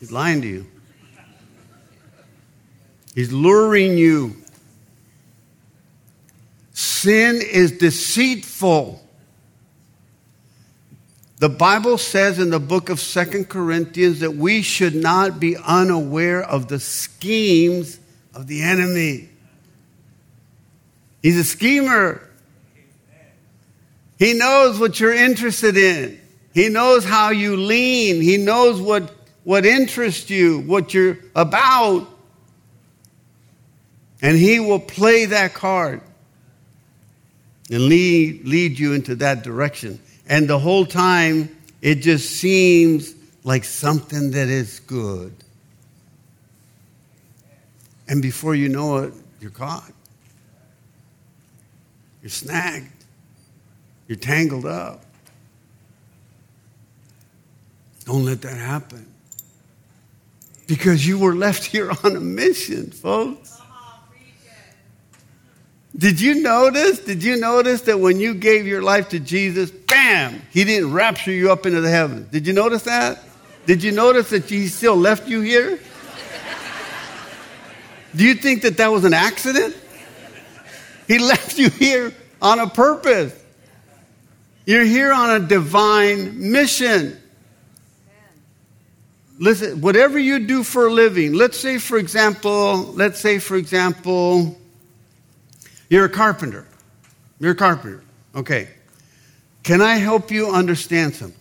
[0.00, 0.66] He's lying to you.
[3.14, 4.36] He's luring you.
[6.72, 9.05] Sin is deceitful.
[11.38, 16.42] The Bible says in the book of Second Corinthians that we should not be unaware
[16.42, 17.98] of the schemes
[18.34, 19.28] of the enemy.
[21.22, 22.22] He's a schemer.
[24.18, 26.18] He knows what you're interested in.
[26.54, 28.22] He knows how you lean.
[28.22, 29.12] He knows what,
[29.44, 32.08] what interests you, what you're about.
[34.22, 36.00] And He will play that card
[37.70, 40.00] and lead, lead you into that direction.
[40.28, 45.34] And the whole time, it just seems like something that is good.
[48.08, 49.92] And before you know it, you're caught.
[52.22, 52.90] You're snagged.
[54.08, 55.04] You're tangled up.
[58.04, 59.06] Don't let that happen.
[60.66, 63.45] Because you were left here on a mission, folks.
[65.96, 66.98] Did you notice?
[66.98, 71.30] Did you notice that when you gave your life to Jesus, bam, he didn't rapture
[71.30, 72.30] you up into the heavens?
[72.30, 73.22] Did you notice that?
[73.64, 75.78] Did you notice that he still left you here?
[78.14, 79.76] Do you think that that was an accident?
[81.08, 83.34] He left you here on a purpose.
[84.66, 87.16] You're here on a divine mission.
[89.38, 94.58] Listen, whatever you do for a living, let's say, for example, let's say, for example,
[95.88, 96.66] you're a carpenter.
[97.38, 98.02] You're a carpenter.
[98.34, 98.68] Okay.
[99.62, 101.36] Can I help you understand something?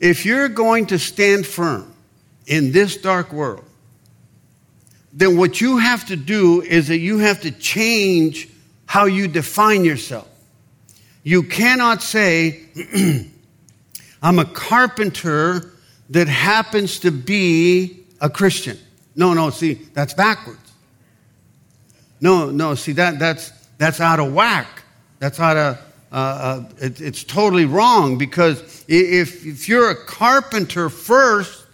[0.00, 1.94] If you're going to stand firm
[2.46, 3.64] in this dark world,
[5.12, 8.48] then what you have to do is that you have to change
[8.86, 10.28] how you define yourself.
[11.22, 12.62] You cannot say,
[14.22, 15.72] I'm a carpenter
[16.10, 18.78] that happens to be a Christian.
[19.14, 20.61] No, no, see, that's backwards.
[22.22, 24.84] No, no, see, that, that's, that's out of whack.
[25.18, 25.78] That's out of,
[26.12, 31.66] uh, uh, it, it's totally wrong because if, if you're a carpenter first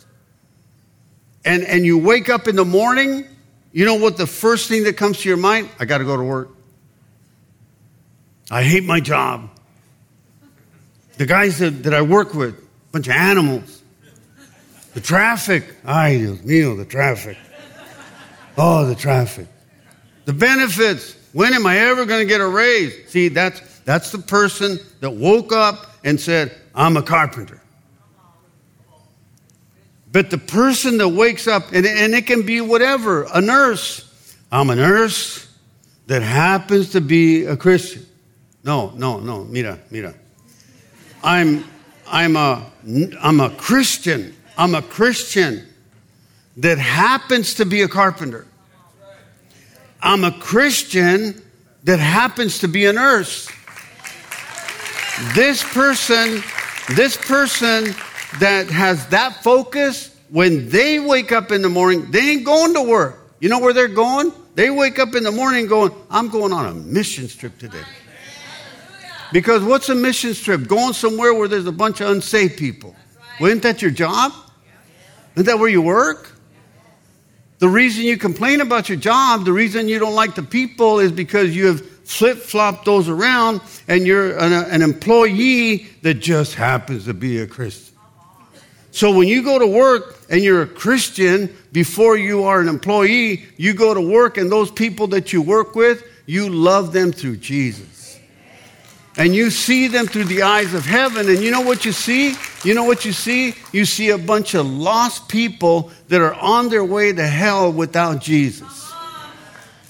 [1.45, 3.27] and, and you wake up in the morning,
[3.73, 5.69] you know what the first thing that comes to your mind?
[5.79, 6.49] I got to go to work.
[8.51, 9.51] I hate my job.
[11.19, 12.57] The guys that, that I work with,
[12.91, 13.83] bunch of animals.
[14.95, 15.75] The traffic.
[15.85, 17.37] Ay, Dios mío, the traffic.
[18.57, 19.47] Oh, the traffic.
[20.29, 21.17] The benefits.
[21.33, 23.09] When am I ever going to get a raise?
[23.09, 27.63] See, that's, that's the person that woke up and said, I'm a carpenter.
[30.13, 34.37] But the person that wakes up, and, and it can be whatever, a nurse.
[34.53, 35.51] I'm a nurse
[36.09, 38.05] that happens to be a Christian.
[38.63, 40.13] No, no, no, mira, mira.
[41.23, 41.65] I'm,
[42.07, 42.71] I'm, a,
[43.23, 45.65] I'm a Christian I'm a Christian
[46.57, 48.48] that happens to be a carpenter.
[50.01, 51.43] I'm a Christian
[51.85, 53.49] that happens to be a nurse.
[55.35, 56.43] This person
[56.97, 57.95] This person
[58.41, 62.83] that has that focus, when they wake up in the morning, they ain't going to
[62.83, 63.35] work.
[63.41, 64.33] You know where they're going?
[64.55, 67.83] They wake up in the morning going, I'm going on a mission trip today.
[69.33, 70.67] Because what's a mission trip?
[70.67, 72.97] Going somewhere where there's a bunch of unsaved people.
[73.39, 74.33] Isn't that your job?
[75.35, 76.33] Isn't that where you work?
[77.59, 81.11] The reason you complain about your job, the reason you don't like the people is
[81.11, 87.05] because you have flip flopped those around and you're an, an, employee that just happens
[87.07, 87.97] to be a Christian.
[88.93, 93.45] So when you go to work and you're a Christian before you are an employee,
[93.57, 97.37] you go to work and those people that you work with, you love them through
[97.39, 97.98] Jesus
[99.19, 101.29] and you see them through the eyes of heaven.
[101.29, 102.35] And you know what you see?
[102.63, 103.55] You know what you see?
[103.73, 108.23] You see a bunch of lost people that are on their way to hell without
[108.23, 108.93] Jesus.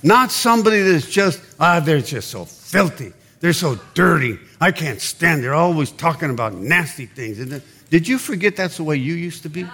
[0.03, 3.13] Not somebody that's just, ah, they're just so filthy.
[3.41, 4.39] They're so dirty.
[4.61, 5.45] I can't stand.
[5.45, 7.63] They're always talking about nasty things.
[7.91, 9.67] Did you forget that's the way you used to be?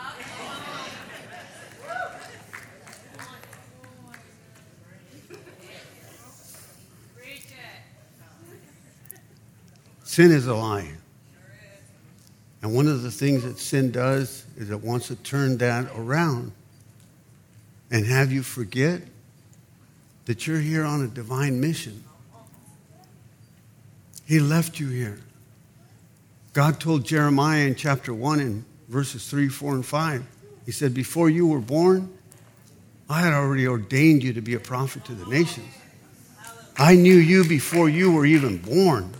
[10.14, 10.88] Sin is a lie.
[12.62, 16.52] And one of the things that sin does is it wants to turn that around
[17.90, 19.02] and have you forget
[20.26, 22.04] that you're here on a divine mission.
[24.24, 25.18] He left you here.
[26.52, 30.24] God told Jeremiah in chapter 1 in verses 3, 4, and 5,
[30.64, 32.16] He said, Before you were born,
[33.10, 35.74] I had already ordained you to be a prophet to the nations.
[36.78, 39.12] I knew you before you were even born.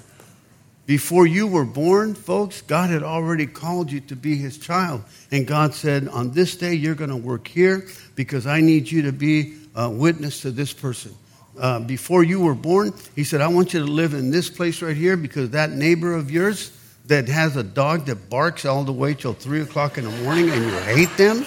[0.87, 5.03] Before you were born, folks, God had already called you to be his child.
[5.31, 9.03] And God said, On this day, you're going to work here because I need you
[9.03, 11.15] to be a witness to this person.
[11.59, 14.83] Uh, before you were born, he said, I want you to live in this place
[14.83, 16.77] right here because that neighbor of yours
[17.07, 20.51] that has a dog that barks all the way till 3 o'clock in the morning
[20.51, 21.47] and you hate them,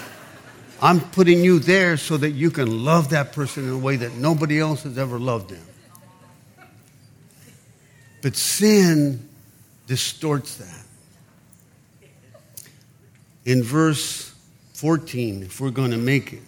[0.81, 4.13] I'm putting you there so that you can love that person in a way that
[4.13, 5.63] nobody else has ever loved them.
[8.27, 9.25] But sin
[9.87, 10.83] distorts that.
[13.45, 14.35] In verse
[14.73, 16.41] 14, if we're going to make it,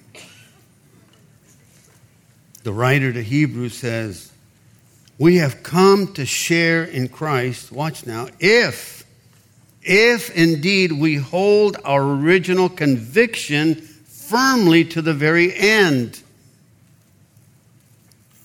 [2.63, 4.29] the writer to Hebrews says,
[5.17, 9.05] We have come to share in Christ, watch now, if,
[9.81, 16.21] if indeed we hold our original conviction firmly to the very end.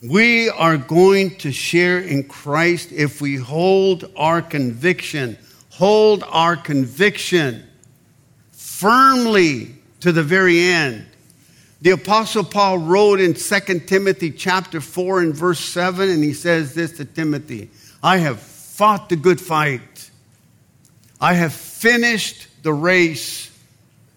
[0.06, 5.38] We are going to share in Christ if we hold our conviction,
[5.70, 7.64] hold our conviction
[8.52, 11.06] firmly to the very end.
[11.80, 16.74] The apostle Paul wrote in 2 Timothy chapter 4 and verse 7 and he says
[16.74, 17.70] this to Timothy,
[18.02, 20.10] I have fought the good fight.
[21.18, 23.50] I have finished the race.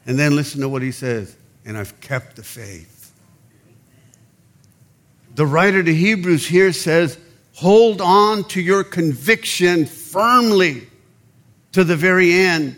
[0.05, 1.33] And then listen to what he says,
[1.65, 2.96] and I've kept the faith
[5.37, 7.15] the writer to Hebrews here says,
[7.53, 10.87] hold on to your conviction firmly
[11.73, 12.75] to the very end.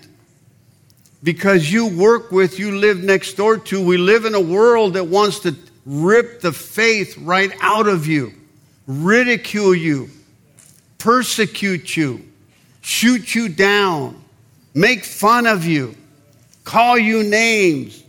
[1.23, 5.05] Because you work with, you live next door to, we live in a world that
[5.05, 5.55] wants to
[5.85, 8.33] rip the faith right out of you,
[8.87, 10.09] ridicule you,
[10.97, 12.27] persecute you,
[12.81, 14.21] shoot you down,
[14.73, 15.95] make fun of you,
[16.65, 18.03] call you names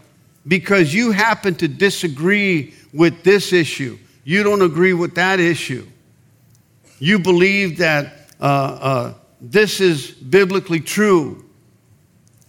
[0.48, 5.86] because you happen to disagree with this issue you don't agree with that issue.
[6.98, 11.44] You believe that uh, uh, this is biblically true,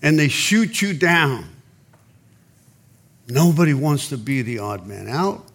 [0.02, 1.48] and they shoot you down.
[3.28, 5.46] Nobody wants to be the odd man out.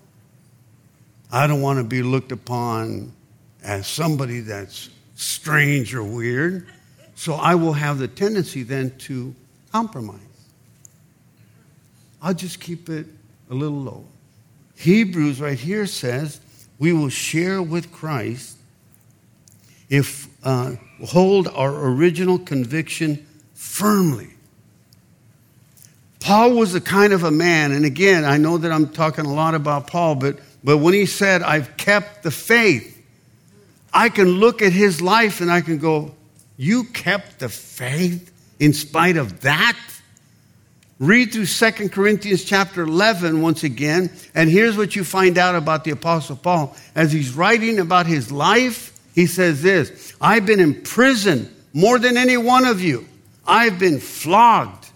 [1.31, 3.13] I don't want to be looked upon
[3.63, 6.69] as somebody that's strange or weird.
[7.17, 9.35] So I will have the tendency then to
[9.73, 10.21] compromise.
[12.23, 13.07] I'll just keep it
[13.51, 14.05] a little low.
[14.77, 16.41] Hebrews right here says
[16.79, 18.57] we will share with Christ
[19.89, 20.73] if uh,
[21.05, 24.29] hold our original conviction firmly.
[26.21, 29.33] Paul was the kind of a man, and again, I know that I'm talking a
[29.33, 32.93] lot about Paul, but, but when he said, I've kept the faith,
[33.93, 36.15] I can look at his life and I can go,
[36.57, 39.79] You kept the faith in spite of that?
[40.99, 45.85] Read through 2 Corinthians chapter 11 once again, and here's what you find out about
[45.85, 46.75] the Apostle Paul.
[46.95, 52.17] As he's writing about his life, he says this I've been in prison more than
[52.17, 53.07] any one of you.
[53.47, 54.91] I've been flogged.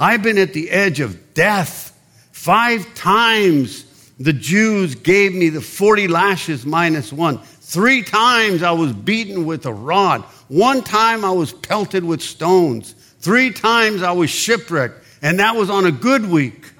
[0.00, 1.96] I've been at the edge of death.
[2.32, 3.84] Five times
[4.18, 7.38] the Jews gave me the 40 lashes minus one.
[7.38, 10.22] Three times I was beaten with a rod.
[10.48, 12.94] One time I was pelted with stones.
[13.20, 16.72] Three times I was shipwrecked, and that was on a good week.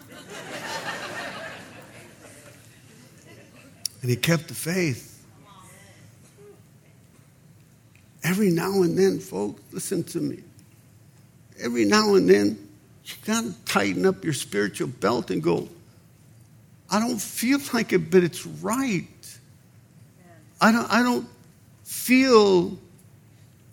[4.02, 5.12] and he kept the faith.
[8.22, 10.42] Every now and then, folks, listen to me.
[11.60, 12.68] Every now and then,
[13.04, 15.68] you got to tighten up your spiritual belt and go,
[16.90, 19.38] I don't feel like it, but it's right.
[20.60, 21.28] I don't, I don't
[21.84, 22.76] feel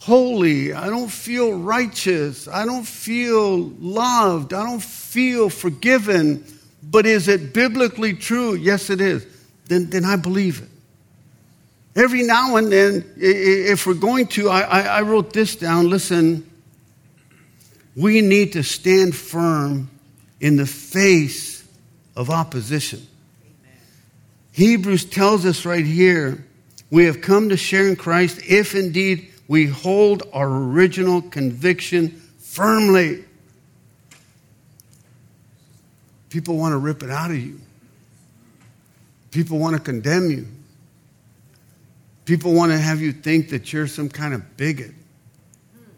[0.04, 0.74] holy.
[0.74, 2.50] I don't feel righteous.
[2.50, 4.54] I don't feel loved.
[4.54, 6.44] I don't feel forgiven.
[6.84, 8.54] But is it biblically true?
[8.54, 9.26] Yes, it is.
[9.68, 10.70] Then, then I believe it.
[11.96, 15.90] Every now and then, if we're going to, I, I wrote this down.
[15.90, 16.50] Listen,
[17.96, 19.90] we need to stand firm
[20.42, 21.64] in the face
[22.18, 23.00] of opposition.
[23.46, 23.80] Amen.
[24.52, 26.46] Hebrews tells us right here
[26.92, 33.24] we have come to share in Christ if indeed we hold our original conviction firmly.
[36.30, 37.60] People want to rip it out of you,
[39.32, 40.48] people want to condemn you.
[42.26, 44.92] People want to have you think that you're some kind of bigot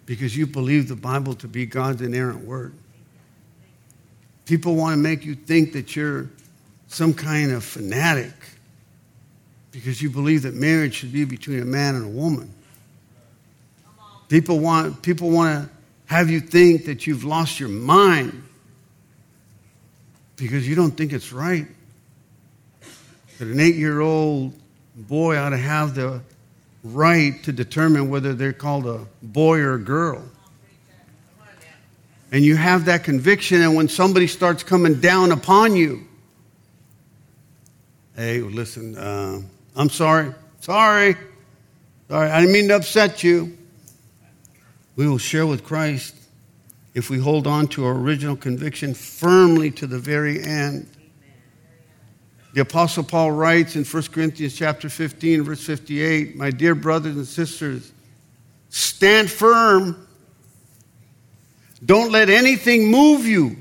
[0.06, 2.74] because you believe the Bible to be God's inerrant word.
[4.46, 6.30] People want to make you think that you're
[6.88, 8.34] some kind of fanatic
[9.72, 12.52] because you believe that marriage should be between a man and a woman.
[14.28, 18.44] People want, people want to have you think that you've lost your mind
[20.36, 21.68] because you don't think it's right
[23.38, 24.54] that an eight year old
[24.96, 26.22] boy ought to have the
[26.84, 30.24] right to determine whether they're called a boy or a girl.
[32.32, 36.06] And you have that conviction, and when somebody starts coming down upon you,
[38.16, 39.42] hey, listen, uh,
[39.76, 40.34] I'm sorry.
[40.60, 41.16] Sorry.
[42.10, 42.30] Sorry.
[42.30, 43.58] I didn't mean to upset you.
[44.96, 46.16] We will share with Christ
[46.94, 50.88] if we hold on to our original conviction firmly to the very end.
[52.54, 57.28] The apostle Paul writes in 1 Corinthians chapter 15 verse 58, "My dear brothers and
[57.28, 57.92] sisters,
[58.70, 59.98] stand firm.
[61.86, 63.58] Don't let anything move you,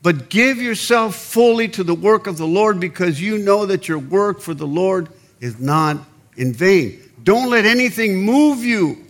[0.00, 3.98] but give yourself fully to the work of the Lord because you know that your
[3.98, 5.08] work for the Lord
[5.40, 5.98] is not
[6.36, 9.05] in vain." Don't let anything move you.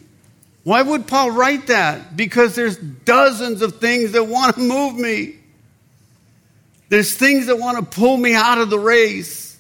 [0.67, 2.17] Why would Paul write that?
[2.17, 5.37] Because there's dozens of things that want to move me.
[6.89, 9.57] There's things that want to pull me out of the race.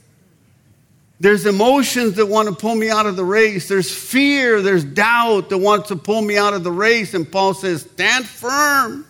[1.20, 3.68] There's emotions that want to pull me out of the race.
[3.68, 7.14] There's fear, there's doubt that wants to pull me out of the race.
[7.14, 9.06] And Paul says, Stand firm.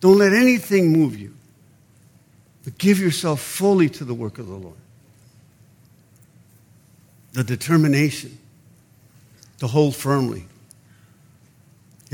[0.00, 1.34] Don't let anything move you,
[2.62, 4.76] but give yourself fully to the work of the Lord.
[7.32, 8.36] The determination
[9.60, 10.44] to hold firmly.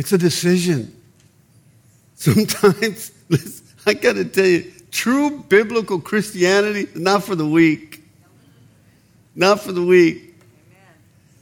[0.00, 0.96] It's a decision.
[2.14, 3.12] Sometimes,
[3.86, 8.02] I got to tell you, True biblical Christianity is not for the weak.
[9.34, 10.34] Not for the weak.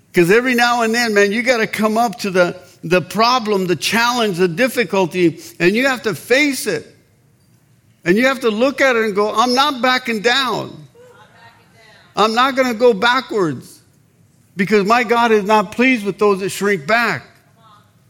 [0.09, 3.69] Because every now and then, man, you got to come up to the, the problem,
[3.69, 6.85] the challenge, the difficulty, and you have to face it.
[8.05, 10.85] And you have to look at it and go, I'm not backing down.
[12.17, 13.81] I'm not going to go backwards
[14.57, 17.25] because my God is not pleased with those that shrink back.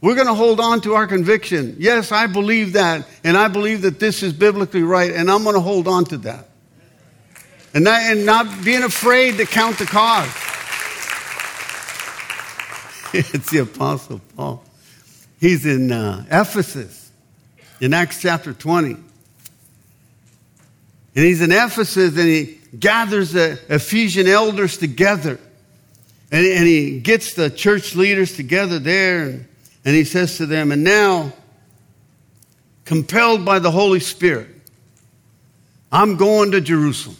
[0.01, 1.75] We're going to hold on to our conviction.
[1.77, 5.55] Yes, I believe that, and I believe that this is biblically right, and I'm going
[5.55, 6.47] to hold on to that.
[7.73, 10.35] And, not, and not being afraid to count the cost.
[13.13, 14.63] it's the Apostle Paul.
[15.39, 17.11] He's in uh, Ephesus
[17.79, 18.91] in Acts chapter 20.
[21.15, 25.39] And he's in Ephesus and he gathers the Ephesian elders together.
[26.31, 29.23] And, and he gets the church leaders together there.
[29.23, 29.47] And
[29.89, 31.33] and he says to them, And now,
[32.85, 34.47] compelled by the Holy Spirit,
[35.91, 37.17] I'm going to Jerusalem.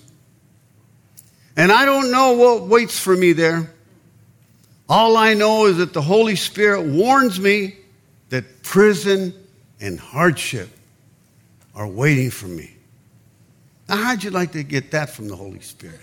[1.57, 3.73] And I don't know what waits for me there.
[4.87, 7.75] All I know is that the Holy Spirit warns me
[8.29, 9.33] that prison
[9.81, 10.69] and hardship
[11.73, 12.69] are waiting for me.
[13.87, 16.01] Now, how'd you like to get that from the Holy Spirit?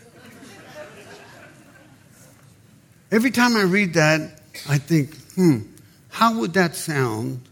[3.12, 5.60] Every time I read that, I think, hmm,
[6.16, 7.42] how would that sound?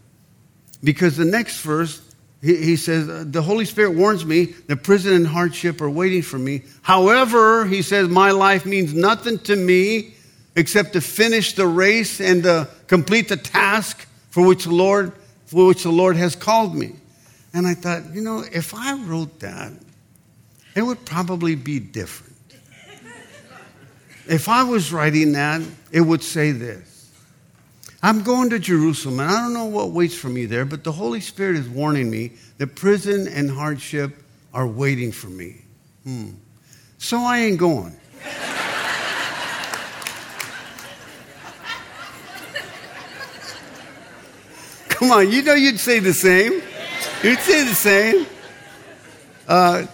[0.83, 2.01] Because the next verse,
[2.41, 6.39] he, says, uh, The Holy Spirit warns me that prison and hardship are waiting for
[6.39, 6.63] me.
[6.81, 10.15] However, he says, My life means nothing to me
[10.55, 15.13] except to finish the race and to complete the task for which the Lord,
[15.45, 16.95] for which the Lord has called me.
[17.53, 19.73] And I thought, you know, if I wrote that,
[20.75, 22.33] it would probably be different.
[24.27, 25.61] If I was writing that,
[25.91, 26.94] it would say this
[28.05, 30.91] I'm going to Jerusalem, and I don't know what waits for me there, but the
[30.91, 34.21] Holy Spirit is warning me that prison and hardship
[34.53, 35.63] are waiting for me.
[36.03, 36.33] Hmm.
[36.99, 37.97] So I ain't going.
[44.89, 46.61] Come on, you know you'd say the same.
[47.23, 48.27] You'd say the same.
[49.47, 49.87] Uh,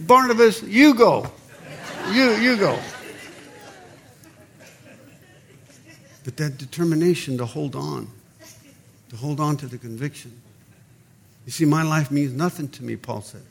[0.00, 1.30] Barnabas, you go.
[2.10, 2.76] You, you go.
[6.26, 8.08] But that determination to hold on,
[9.10, 10.32] to hold on to the conviction.
[11.44, 13.44] You see, my life means nothing to me, Paul said.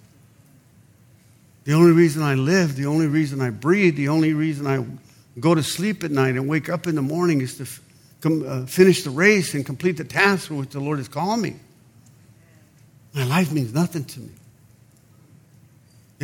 [1.64, 4.86] The only reason I live, the only reason I breathe, the only reason I
[5.40, 7.80] go to sleep at night and wake up in the morning is to f-
[8.20, 11.40] com- uh, finish the race and complete the task for which the Lord has called
[11.40, 11.56] me.
[13.14, 14.32] My life means nothing to me.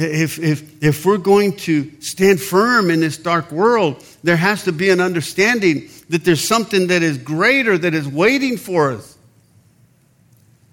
[0.02, 4.72] If, if, if we're going to stand firm in this dark world, there has to
[4.72, 9.18] be an understanding that there's something that is greater that is waiting for us.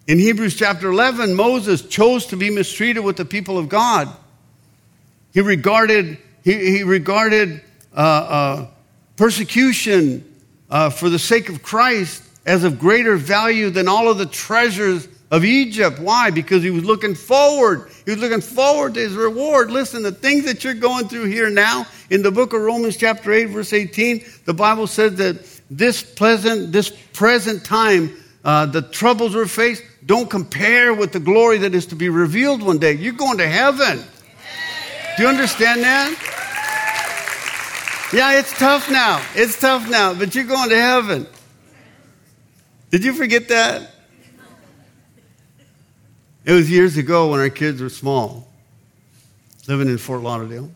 [0.07, 4.09] In Hebrews chapter 11, Moses chose to be mistreated with the people of God.
[5.35, 7.61] He regarded, he, he regarded
[7.95, 8.67] uh, uh,
[9.17, 10.25] persecution
[10.71, 15.07] uh, for the sake of Christ as of greater value than all of the treasures
[15.31, 15.99] of Egypt.
[15.99, 16.31] Why?
[16.31, 17.91] Because he was looking forward.
[18.05, 19.71] He was looking forward to his reward.
[19.71, 23.33] Listen, the things that you're going through here now in the book of Romans, chapter
[23.33, 29.35] 8, verse 18, the Bible says that this pleasant, this present time, uh, the troubles
[29.35, 32.93] we're faced, don't compare with the glory that is to be revealed one day.
[32.93, 34.03] You're going to heaven.
[35.17, 36.35] Do you understand that?
[38.15, 39.23] Yeah, it's tough now.
[39.35, 41.27] It's tough now, but you're going to heaven.
[42.91, 43.98] Did you forget that?
[46.49, 48.49] It was years ago when our kids were small,
[49.67, 50.71] living in Fort Lauderdale.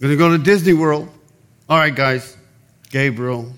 [0.00, 1.08] To go to Disney World.
[1.68, 2.36] All right, guys.
[2.90, 3.52] Gabriel,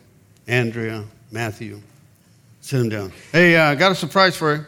[0.47, 1.81] Andrea, Matthew.
[2.61, 3.13] Sit them down.
[3.33, 4.67] Hey, I uh, got a surprise for you.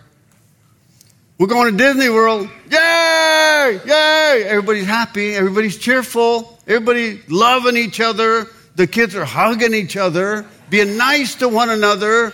[1.37, 2.49] We're going to Disney World.
[2.71, 3.79] Yay!
[3.85, 4.45] Yay!
[4.47, 5.35] Everybody's happy.
[5.35, 6.59] Everybody's cheerful.
[6.67, 8.47] Everybody loving each other.
[8.77, 12.33] The kids are hugging each other, being nice to one another,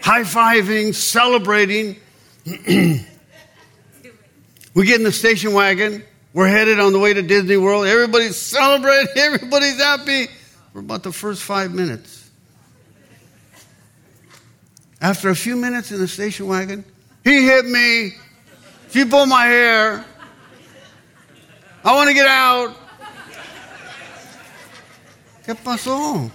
[0.00, 1.96] high fiving, celebrating.
[4.74, 6.04] we get in the station wagon.
[6.34, 7.86] We're headed on the way to Disney World.
[7.86, 9.08] Everybody's celebrating.
[9.16, 10.26] Everybody's happy
[10.72, 12.28] for about the first five minutes.
[15.00, 16.84] After a few minutes in the station wagon,
[17.22, 18.12] he hit me.
[18.90, 20.04] She pulled my hair.
[21.84, 22.76] I want to get out.
[25.46, 26.30] ¿Qué pasó?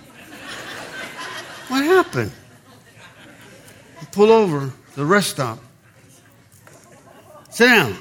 [1.68, 2.32] What happened?
[4.12, 5.60] Pull over the rest stop.
[7.60, 7.93] Sit down.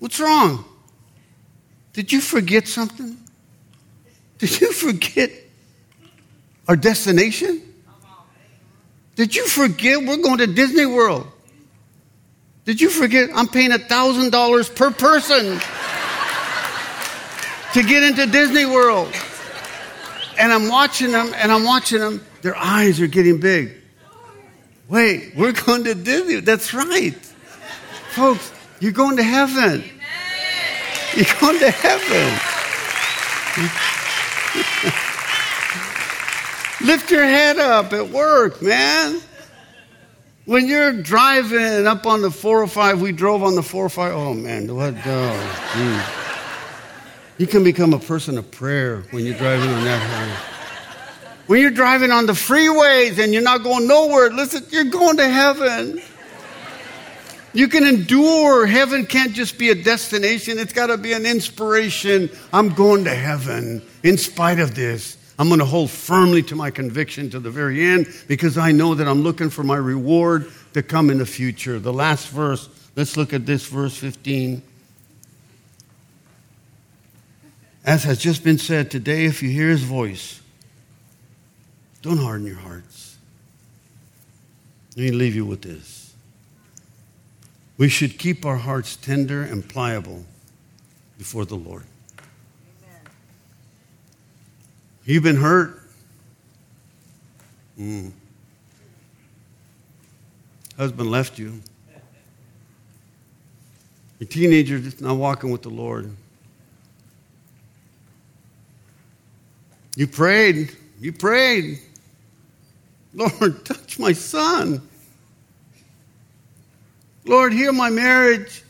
[0.00, 0.64] What's wrong?
[1.92, 3.16] Did you forget something?
[4.38, 5.30] Did you forget
[6.66, 7.62] our destination?
[9.14, 11.28] Did you forget we're going to Disney World?
[12.64, 15.60] Did you forget I'm paying $1,000 per person
[17.72, 19.14] to get into Disney World?
[20.40, 22.20] And I'm watching them, and I'm watching them.
[22.42, 23.76] Their eyes are getting big.
[24.88, 26.40] Wait, we're going to Disney.
[26.40, 27.14] That's right.
[28.16, 28.50] Folks,
[28.80, 29.84] you're going to heaven.
[29.84, 29.92] Amen.
[31.16, 32.32] You're going to heaven.
[36.86, 39.20] Lift your head up at work, man.
[40.46, 44.14] When you're driving up on the 405, we drove on the 405.
[44.14, 44.94] Oh, man, what?
[45.04, 46.16] Oh,
[47.36, 50.36] you can become a person of prayer when you're driving on that highway.
[51.48, 55.28] When you're driving on the freeways and you're not going nowhere, listen, you're going to
[55.28, 56.00] heaven.
[57.56, 58.66] You can endure.
[58.66, 62.28] Heaven can't just be a destination, it's got to be an inspiration.
[62.52, 65.16] I'm going to heaven in spite of this.
[65.38, 68.94] I'm going to hold firmly to my conviction to the very end because I know
[68.94, 71.78] that I'm looking for my reward to come in the future.
[71.78, 74.62] The last verse, let's look at this verse 15.
[77.86, 80.42] As has just been said today, if you hear his voice,
[82.02, 83.16] don't harden your hearts.
[84.94, 86.05] Let me leave you with this.
[87.78, 90.24] We should keep our hearts tender and pliable
[91.18, 91.84] before the Lord.
[92.82, 93.00] Amen.
[95.04, 95.82] You've been hurt.
[97.78, 98.12] Mm.
[100.76, 101.60] Husband left you.
[104.18, 106.10] Your teenager is not walking with the Lord.
[109.94, 110.74] You prayed.
[111.00, 111.80] You prayed.
[113.12, 114.80] Lord, touch my son.
[117.26, 118.62] Lord, heal my marriage.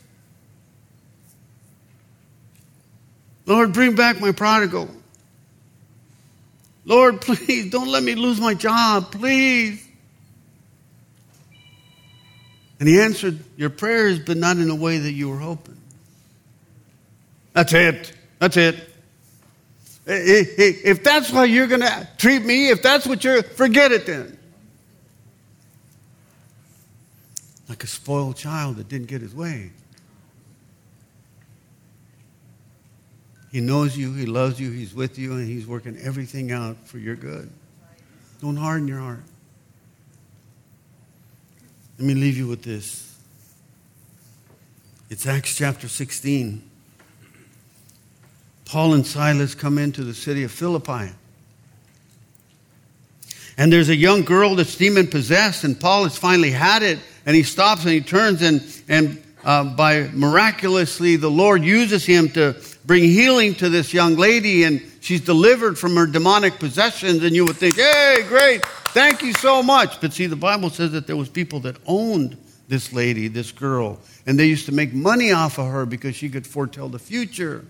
[3.45, 4.89] Lord, bring back my prodigal.
[6.85, 9.83] Lord, please don't let me lose my job, please.
[12.79, 15.77] And he answered your prayers, but not in a way that you were hoping.
[17.53, 18.13] That's it.
[18.39, 18.89] That's it.
[20.05, 24.36] If that's how you're going to treat me, if that's what you're, forget it then.
[27.69, 29.71] Like a spoiled child that didn't get his way.
[33.51, 36.97] He knows you, He loves you, He's with you, and He's working everything out for
[36.97, 37.49] your good.
[38.41, 39.23] Don't harden your heart.
[41.97, 43.15] Let me leave you with this.
[45.09, 46.61] It's Acts chapter 16.
[48.65, 51.13] Paul and Silas come into the city of Philippi.
[53.57, 57.35] And there's a young girl that's demon possessed, and Paul has finally had it, and
[57.35, 62.55] he stops and he turns, and, and uh, by miraculously, the Lord uses him to
[62.85, 67.21] bring healing to this young lady, and she's delivered from her demonic possessions.
[67.23, 69.99] And you would think, hey, great, thank you so much.
[69.99, 72.37] But see, the Bible says that there was people that owned
[72.69, 76.29] this lady, this girl, and they used to make money off of her because she
[76.29, 77.65] could foretell the future.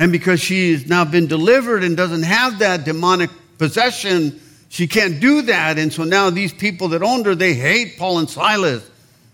[0.00, 4.40] And because she has now been delivered and doesn't have that demonic possession,
[4.70, 5.78] she can't do that.
[5.78, 8.88] And so now these people that owned her, they hate Paul and Silas.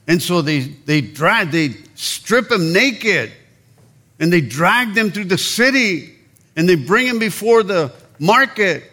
[0.09, 3.30] And so they, they drag, they strip them naked
[4.18, 6.14] and they drag them through the city
[6.57, 8.91] and they bring them before the market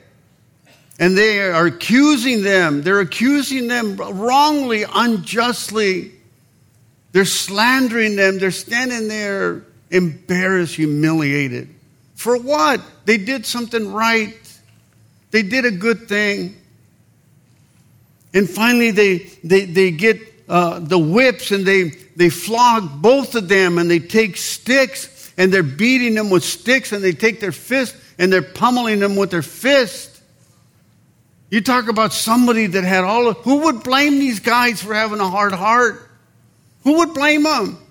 [1.00, 2.82] and they are accusing them.
[2.82, 6.12] They're accusing them wrongly, unjustly.
[7.14, 8.38] They're slandering them.
[8.38, 11.70] They're standing there embarrassed, humiliated.
[12.16, 12.82] For what?
[13.06, 14.36] They did something right,
[15.34, 16.56] they did a good thing.
[18.36, 23.50] And finally, they, they, they get uh, the whips and they, they flog both of
[23.50, 27.52] them and they take sticks and they're beating them with sticks and they take their
[27.52, 30.22] fist and they're pummeling them with their fist.
[31.50, 35.20] You talk about somebody that had all of, who would blame these guys for having
[35.20, 36.12] a hard heart?
[36.84, 37.83] Who would blame them?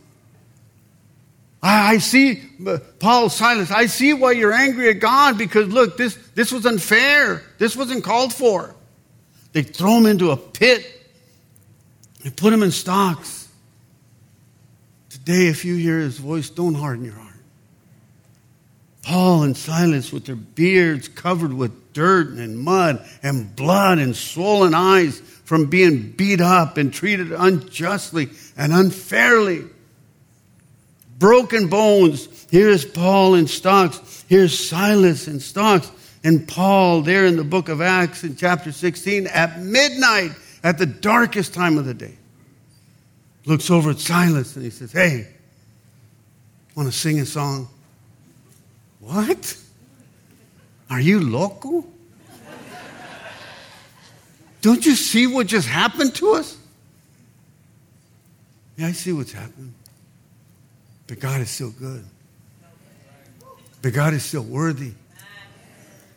[1.63, 5.97] I, I see, uh, Paul, Silas, I see why you're angry at God because look,
[5.97, 7.43] this, this was unfair.
[7.59, 8.75] This wasn't called for.
[9.53, 10.85] They throw him into a pit.
[12.25, 13.49] They put him in stocks.
[15.11, 17.29] Today, if you hear his voice, don't harden your heart.
[19.03, 24.75] Paul and Silas with their beards covered with dirt and mud and blood and swollen
[24.75, 29.65] eyes from being beat up and treated unjustly and unfairly.
[31.23, 32.49] Broken bones.
[32.51, 34.25] Here's Paul in stocks.
[34.29, 35.89] Here's Silas in stocks.
[36.25, 40.33] And Paul there in the book of Acts in chapter 16 at midnight,
[40.65, 42.17] at the darkest time of the day,
[43.45, 45.29] looks over at Silas and he says, Hey,
[46.75, 47.69] want to sing a song?
[48.99, 49.57] What?
[50.91, 51.87] Are you local?
[54.61, 56.59] Don't you see what just happened to us?
[58.77, 59.75] Yeah, I see what's happened.
[61.13, 62.07] But God is still good.
[63.83, 64.93] But God is still worthy.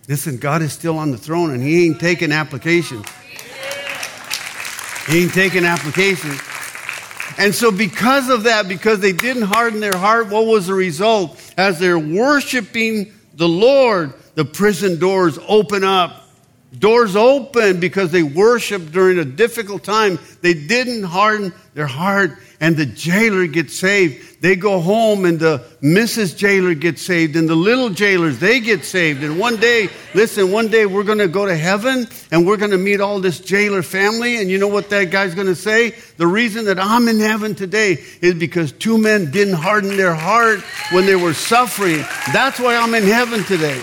[0.08, 3.06] Listen, God is still on the throne and He ain't taking applications.
[5.10, 6.40] He ain't taking applications.
[7.38, 11.42] And so, because of that, because they didn't harden their heart, what was the result?
[11.58, 16.24] As they're worshiping the Lord, the prison doors open up.
[16.80, 20.20] Doors open because they worshiped during a difficult time.
[20.42, 24.42] They didn't harden their heart and the jailer gets saved.
[24.42, 26.38] They go home and the Mrs.
[26.38, 29.24] Jailer gets saved and the little jailers, they get saved.
[29.24, 32.72] And one day, listen, one day we're going to go to heaven and we're going
[32.72, 34.38] to meet all this jailer family.
[34.38, 35.96] And you know what that guy's going to say?
[36.18, 40.62] The reason that I'm in heaven today is because two men didn't harden their heart
[40.92, 42.04] when they were suffering.
[42.34, 43.82] That's why I'm in heaven today.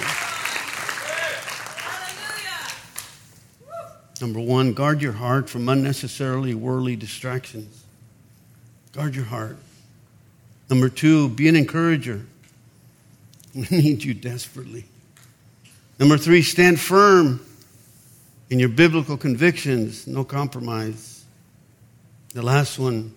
[4.20, 7.81] Number one, guard your heart from unnecessarily worldly distractions.
[8.92, 9.56] Guard your heart.
[10.68, 12.26] Number two, be an encourager.
[13.54, 14.84] We need you desperately.
[15.98, 17.44] Number three, stand firm
[18.48, 21.24] in your biblical convictions, no compromise.
[22.32, 23.14] The last one,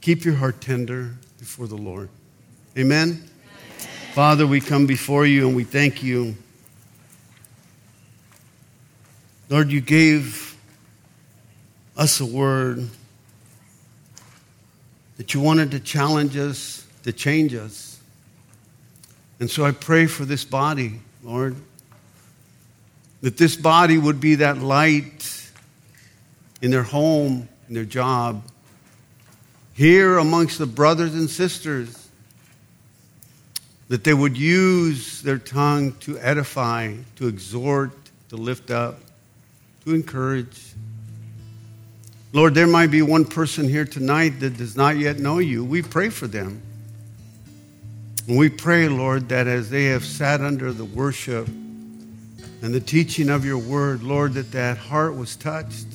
[0.00, 2.08] keep your heart tender before the Lord.
[2.78, 3.08] Amen?
[3.08, 3.30] Amen?
[4.14, 6.34] Father, we come before you and we thank you.
[9.50, 10.56] Lord, you gave
[11.96, 12.88] us a word
[15.16, 18.00] that you wanted to challenge us, to change us.
[19.40, 21.56] And so I pray for this body, Lord,
[23.20, 25.50] that this body would be that light
[26.62, 28.42] in their home, in their job,
[29.74, 32.00] here amongst the brothers and sisters.
[33.88, 37.92] that they would use their tongue to edify, to exhort,
[38.28, 38.98] to lift up,
[39.84, 40.72] to encourage.
[42.34, 45.64] Lord, there might be one person here tonight that does not yet know you.
[45.64, 46.60] We pray for them.
[48.26, 53.30] And we pray, Lord, that as they have sat under the worship and the teaching
[53.30, 55.86] of your word, Lord, that that heart was touched.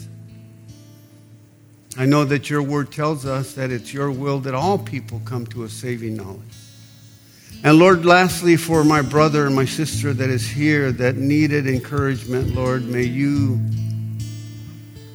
[1.98, 5.46] I know that your word tells us that it's your will that all people come
[5.48, 6.40] to a saving knowledge.
[7.66, 12.56] And Lord, lastly, for my brother and my sister that is here that needed encouragement,
[12.56, 13.60] Lord, may you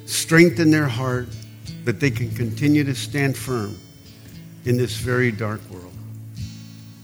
[0.05, 1.27] strengthen their heart
[1.83, 3.77] that they can continue to stand firm
[4.65, 5.93] in this very dark world.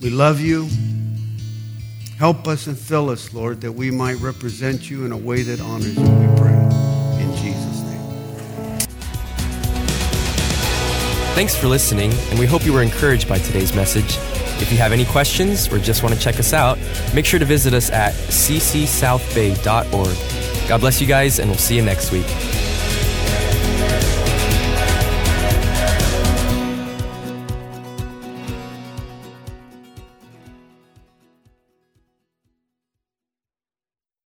[0.01, 0.67] We love you.
[2.17, 5.61] Help us and fill us, Lord, that we might represent you in a way that
[5.61, 6.53] honors you, we pray.
[7.19, 8.79] In Jesus' name.
[11.33, 14.17] Thanks for listening, and we hope you were encouraged by today's message.
[14.61, 16.77] If you have any questions or just want to check us out,
[17.15, 20.67] make sure to visit us at ccsouthbay.org.
[20.67, 22.27] God bless you guys, and we'll see you next week.